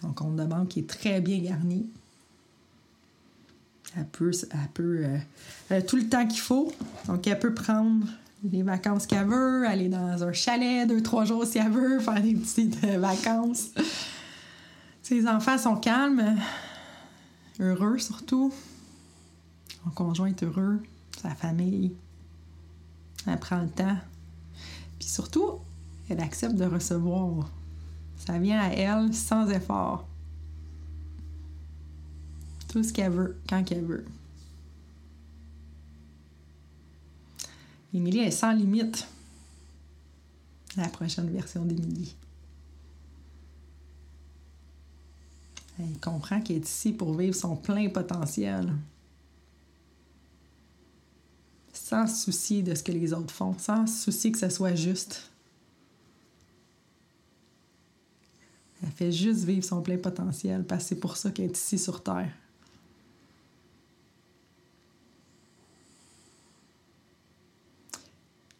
Son 0.00 0.14
compte 0.14 0.36
de 0.36 0.44
banque 0.44 0.78
est 0.78 0.88
très 0.88 1.20
bien 1.20 1.40
garni. 1.40 1.86
Elle 3.98 4.06
peut, 4.06 4.30
elle 4.50 4.68
peut 4.72 5.00
euh, 5.04 5.18
elle 5.68 5.76
a 5.76 5.82
tout 5.82 5.96
le 5.96 6.08
temps 6.08 6.26
qu'il 6.26 6.40
faut. 6.40 6.72
Donc, 7.06 7.26
elle 7.26 7.38
peut 7.38 7.52
prendre 7.52 8.06
les 8.50 8.62
vacances 8.62 9.06
qu'elle 9.06 9.26
veut, 9.26 9.66
aller 9.66 9.90
dans 9.90 10.24
un 10.24 10.32
chalet 10.32 10.88
deux, 10.88 11.02
trois 11.02 11.26
jours 11.26 11.44
si 11.44 11.58
elle 11.58 11.70
veut, 11.70 11.98
faire 12.00 12.22
des 12.22 12.34
petites 12.34 12.82
euh, 12.84 12.98
vacances. 12.98 13.72
Ses 15.08 15.28
enfants 15.28 15.56
sont 15.56 15.76
calmes, 15.76 16.36
heureux 17.60 17.96
surtout. 17.96 18.52
Son 19.84 19.90
conjoint 19.90 20.26
est 20.26 20.42
heureux, 20.42 20.82
sa 21.16 21.32
famille. 21.32 21.94
Elle 23.24 23.38
prend 23.38 23.60
le 23.60 23.68
temps. 23.68 23.98
Puis 24.98 25.08
surtout, 25.08 25.60
elle 26.08 26.18
accepte 26.18 26.56
de 26.56 26.64
recevoir. 26.64 27.48
Ça 28.16 28.36
vient 28.40 28.60
à 28.60 28.70
elle 28.70 29.14
sans 29.14 29.48
effort. 29.48 30.08
Tout 32.66 32.82
ce 32.82 32.92
qu'elle 32.92 33.12
veut, 33.12 33.38
quand 33.48 33.62
qu'elle 33.62 33.84
veut. 33.84 34.06
Émilie 37.94 38.18
est 38.18 38.32
sans 38.32 38.50
limite. 38.50 39.06
La 40.76 40.88
prochaine 40.88 41.30
version 41.30 41.64
d'Émilie. 41.64 42.16
Elle 45.78 46.00
comprend 46.00 46.40
qu'elle 46.40 46.56
est 46.56 46.68
ici 46.68 46.92
pour 46.92 47.14
vivre 47.14 47.34
son 47.34 47.56
plein 47.56 47.88
potentiel. 47.90 48.72
Sans 51.72 52.06
se 52.06 52.24
soucier 52.24 52.62
de 52.62 52.74
ce 52.74 52.82
que 52.82 52.92
les 52.92 53.12
autres 53.12 53.32
font, 53.32 53.56
sans 53.58 53.86
se 53.86 54.04
soucier 54.04 54.32
que 54.32 54.38
ce 54.38 54.48
soit 54.48 54.74
juste. 54.74 55.30
Elle 58.82 58.90
fait 58.90 59.12
juste 59.12 59.44
vivre 59.44 59.64
son 59.64 59.82
plein 59.82 59.98
potentiel 59.98 60.64
parce 60.64 60.84
que 60.84 60.88
c'est 60.90 61.00
pour 61.00 61.16
ça 61.16 61.30
qu'elle 61.30 61.46
est 61.46 61.56
ici 61.56 61.78
sur 61.78 62.02
Terre. 62.02 62.32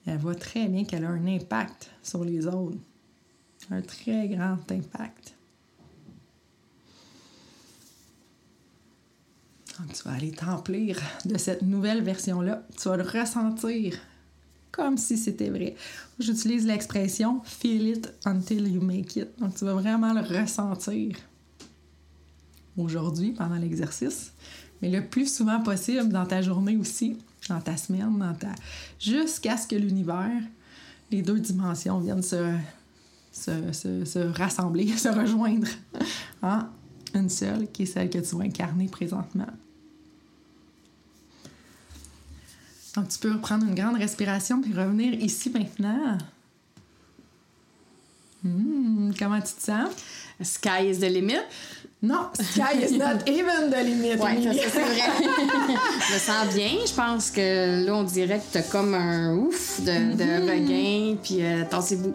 Elle 0.06 0.18
voit 0.18 0.36
très 0.36 0.68
bien 0.68 0.84
qu'elle 0.84 1.04
a 1.04 1.08
un 1.08 1.26
impact 1.26 1.90
sur 2.02 2.24
les 2.24 2.46
autres. 2.46 2.78
Un 3.70 3.82
très 3.82 4.28
grand 4.28 4.58
impact. 4.70 5.35
Donc, 9.78 9.92
tu 9.92 10.02
vas 10.04 10.12
aller 10.12 10.30
t'emplir 10.30 10.98
de 11.24 11.36
cette 11.36 11.62
nouvelle 11.62 12.02
version-là. 12.02 12.62
Tu 12.80 12.88
vas 12.88 12.96
le 12.96 13.02
ressentir 13.02 13.94
comme 14.76 14.98
si 14.98 15.16
c'était 15.16 15.48
vrai. 15.48 15.74
J'utilise 16.18 16.66
l'expression 16.66 17.40
feel 17.44 17.88
it 17.88 18.12
until 18.24 18.68
you 18.68 18.80
make 18.80 19.16
it. 19.16 19.28
Donc, 19.38 19.54
tu 19.54 19.64
vas 19.64 19.74
vraiment 19.74 20.12
le 20.12 20.20
ressentir 20.20 21.16
aujourd'hui 22.76 23.32
pendant 23.32 23.56
l'exercice, 23.56 24.32
mais 24.82 24.90
le 24.90 25.06
plus 25.06 25.34
souvent 25.34 25.62
possible 25.62 26.10
dans 26.10 26.26
ta 26.26 26.42
journée 26.42 26.76
aussi, 26.76 27.16
dans 27.48 27.60
ta 27.60 27.76
semaine, 27.76 28.18
dans 28.18 28.34
ta... 28.34 28.54
jusqu'à 29.00 29.56
ce 29.56 29.66
que 29.66 29.76
l'univers, 29.76 30.42
les 31.10 31.22
deux 31.22 31.40
dimensions 31.40 31.98
viennent 31.98 32.22
se, 32.22 32.54
se, 33.32 33.72
se, 33.72 34.04
se 34.04 34.18
rassembler, 34.18 34.88
se 34.96 35.08
rejoindre 35.08 35.68
en 36.42 36.64
une 37.14 37.30
seule, 37.30 37.70
qui 37.70 37.84
est 37.84 37.86
celle 37.86 38.10
que 38.10 38.18
tu 38.18 38.36
vas 38.36 38.44
incarner 38.44 38.88
présentement. 38.88 39.46
Donc, 42.96 43.08
tu 43.08 43.18
peux 43.18 43.30
reprendre 43.32 43.66
une 43.66 43.74
grande 43.74 43.96
respiration 43.98 44.60
puis 44.60 44.72
revenir 44.72 45.12
ici 45.14 45.50
maintenant. 45.50 46.16
Hmm, 48.42 49.10
comment 49.18 49.40
tu 49.40 49.52
te 49.54 49.62
sens? 49.62 49.90
Sky 50.42 50.88
is 50.90 50.98
the 50.98 51.10
limit. 51.10 51.40
Non, 52.02 52.28
sky 52.34 52.84
is 52.84 52.96
not 52.96 53.26
even 53.26 53.70
the 53.70 53.82
limit. 53.82 54.16
Ouais, 54.20 54.38
c'est 54.42 54.80
vrai. 54.80 55.00
je 56.08 56.14
me 56.14 56.18
sens 56.18 56.54
bien. 56.54 56.70
Je 56.86 56.92
pense 56.94 57.30
que 57.30 57.84
là, 57.86 57.94
on 57.94 58.04
dirait 58.04 58.38
que 58.38 58.52
t'as 58.52 58.62
comme 58.62 58.94
un 58.94 59.34
ouf 59.34 59.80
de, 59.80 60.14
de 60.14 60.24
Mm-hmm. 60.24 60.50
regain, 60.50 61.16
puis 61.22 61.42
euh, 61.44 61.64
tassez-vous. 61.68 62.14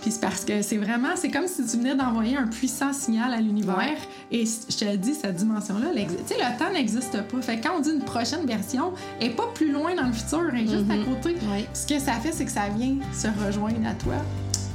Puis 0.00 0.12
c'est 0.12 0.20
parce 0.20 0.44
que 0.44 0.62
c'est 0.62 0.78
vraiment, 0.78 1.10
c'est 1.16 1.30
comme 1.30 1.46
si 1.46 1.64
tu 1.64 1.76
venais 1.76 1.94
d'envoyer 1.94 2.36
un 2.36 2.46
puissant 2.46 2.92
signal 2.92 3.32
à 3.32 3.40
l'univers. 3.40 3.76
Ouais. 3.76 3.96
Et 4.30 4.44
je 4.46 4.76
te 4.76 4.96
dis, 4.96 5.14
cette 5.14 5.36
dimension-là, 5.36 5.88
tu 5.94 6.00
sais, 6.26 6.40
le 6.40 6.58
temps 6.58 6.72
n'existe 6.72 7.20
pas. 7.22 7.42
Fait 7.42 7.58
que 7.58 7.66
quand 7.66 7.76
on 7.76 7.80
dit 7.80 7.90
une 7.90 8.04
prochaine 8.04 8.46
version, 8.46 8.92
elle 9.20 9.28
est 9.28 9.36
pas 9.36 9.48
plus 9.54 9.72
loin 9.72 9.94
dans 9.94 10.06
le 10.06 10.12
futur, 10.12 10.50
elle 10.52 10.64
est 10.64 10.70
juste 10.70 10.90
à 10.90 10.96
côté. 11.04 11.34
Ouais. 11.50 11.66
Ce 11.74 11.86
que 11.86 11.98
ça 11.98 12.14
fait, 12.14 12.32
c'est 12.32 12.44
que 12.44 12.52
ça 12.52 12.68
vient 12.74 12.96
se 13.12 13.28
rejoindre 13.44 13.86
à 13.86 13.94
toi. 13.94 14.14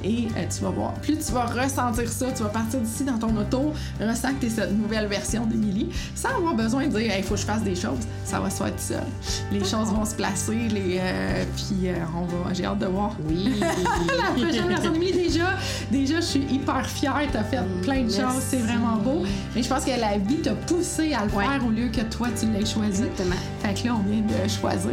Et 0.07 0.27
euh, 0.37 0.43
tu 0.55 0.63
vas 0.63 0.69
voir, 0.69 0.93
plus 1.01 1.17
tu 1.17 1.31
vas 1.31 1.45
ressentir 1.45 2.07
ça, 2.07 2.27
tu 2.31 2.43
vas 2.43 2.49
partir 2.49 2.79
d'ici 2.79 3.03
dans 3.03 3.17
ton 3.17 3.35
auto, 3.35 3.73
ressens 3.99 4.33
que 4.35 4.41
tu 4.41 4.45
es 4.45 4.49
cette 4.49 4.71
nouvelle 4.77 5.07
version 5.07 5.47
d'Émilie, 5.47 5.89
sans 6.13 6.29
avoir 6.29 6.53
besoin 6.53 6.85
de 6.85 6.95
dire, 6.99 7.11
il 7.17 7.23
faut 7.23 7.33
que 7.33 7.39
je 7.39 7.45
fasse 7.45 7.63
des 7.63 7.73
choses. 7.75 7.97
Ça 8.23 8.39
va 8.39 8.51
se 8.51 8.57
faire 8.57 8.67
tout 8.71 8.77
seul. 8.77 9.03
Les 9.51 9.61
choses 9.63 9.87
vont 9.89 10.05
se 10.05 10.13
placer, 10.13 10.53
les, 10.69 10.99
euh, 11.01 11.43
puis 11.55 11.89
euh, 11.89 11.95
on 12.15 12.25
va, 12.25 12.53
j'ai 12.53 12.65
hâte 12.65 12.77
de 12.77 12.85
voir 12.85 13.15
Oui. 13.27 13.59
la 13.59 14.31
prochaine 14.43 14.67
version 14.67 14.91
d'Émilie. 14.91 15.13
Déjà, 15.27 15.49
déjà, 15.91 16.15
je 16.17 16.25
suis 16.25 16.45
hyper 16.51 16.87
fière. 16.87 17.15
T'as 17.33 17.43
fait 17.43 17.61
plein 17.81 18.01
de 18.03 18.11
Merci. 18.11 18.21
choses. 18.21 18.43
C'est 18.47 18.57
vraiment 18.57 18.97
beau. 18.97 19.23
Mais 19.55 19.63
je 19.63 19.69
pense 19.69 19.85
que 19.85 19.99
la 19.99 20.19
vie 20.19 20.37
t'a 20.37 20.53
poussé 20.53 21.13
à 21.15 21.25
le 21.25 21.31
Ouais. 21.31 21.45
faire 21.45 21.65
au 21.65 21.71
lieu 21.71 21.87
que 21.87 22.01
toi, 22.01 22.27
tu 22.39 22.45
l'aies 22.45 22.63
choisi. 22.65 23.01
Exactement. 23.03 23.35
Fait 23.63 23.73
que 23.73 23.87
là, 23.87 23.95
on 23.99 24.07
vient 24.07 24.21
de 24.21 24.47
choisir. 24.47 24.91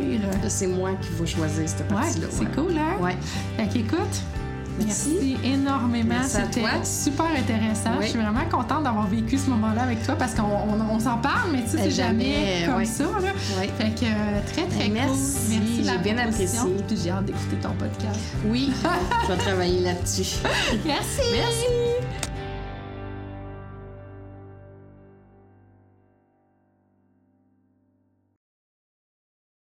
c'est 0.49 0.67
moi 0.69 0.93
qui 1.03 1.09
vais 1.21 1.27
choisir 1.27 1.69
cette 1.69 1.81
Ouais, 1.91 1.97
partie-là. 1.97 2.27
c'est 2.31 2.41
ouais. 2.41 2.47
cool, 2.57 2.79
hein? 2.79 2.97
Ouais. 3.03 3.17
Fait 3.59 3.69
qu'écoute, 3.69 4.21
Merci. 4.79 5.19
merci 5.21 5.37
énormément. 5.53 6.15
Merci 6.21 6.37
C'était 6.37 6.85
super 6.85 7.27
intéressant. 7.27 7.91
Oui. 7.99 8.05
Je 8.07 8.11
suis 8.11 8.19
vraiment 8.19 8.45
contente 8.51 8.85
d'avoir 8.85 9.07
vécu 9.07 9.39
ce 9.39 9.49
moment-là 9.51 9.83
avec 9.83 10.03
toi 10.05 10.15
parce 10.17 10.35
qu'on 10.35 10.43
on, 10.43 10.81
on 10.95 11.01
s'en 11.01 11.19
parle, 11.19 11.51
mais 11.53 11.63
tu 11.63 11.71
sais, 11.71 11.77
Ben, 11.77 11.85
c'est 11.85 11.91
jamais, 11.91 12.61
jamais, 12.61 12.73
comme 12.73 12.85
ça. 12.85 13.05
Là. 13.05 13.33
Fait 13.79 13.91
que 13.91 14.05
euh, 14.05 14.41
très, 14.53 14.67
très 14.67 14.89
Ben, 14.89 15.07
cool. 15.07 15.09
merci. 15.09 15.39
Merci 15.51 15.85
J'ai 15.85 15.99
bien 15.99 16.19
apprécié. 16.19 16.59
Puis 16.89 16.99
j'ai 17.03 17.11
hâte 17.11 17.25
d'écouter 17.27 17.57
ton 17.63 17.73
podcast. 17.73 18.21
Oui, 18.47 18.73
je 19.29 19.33
vais 19.33 19.39
travailler 19.39 19.81
là-dessus. 19.81 20.37
Merci. 20.85 21.21
Merci. 21.33 21.82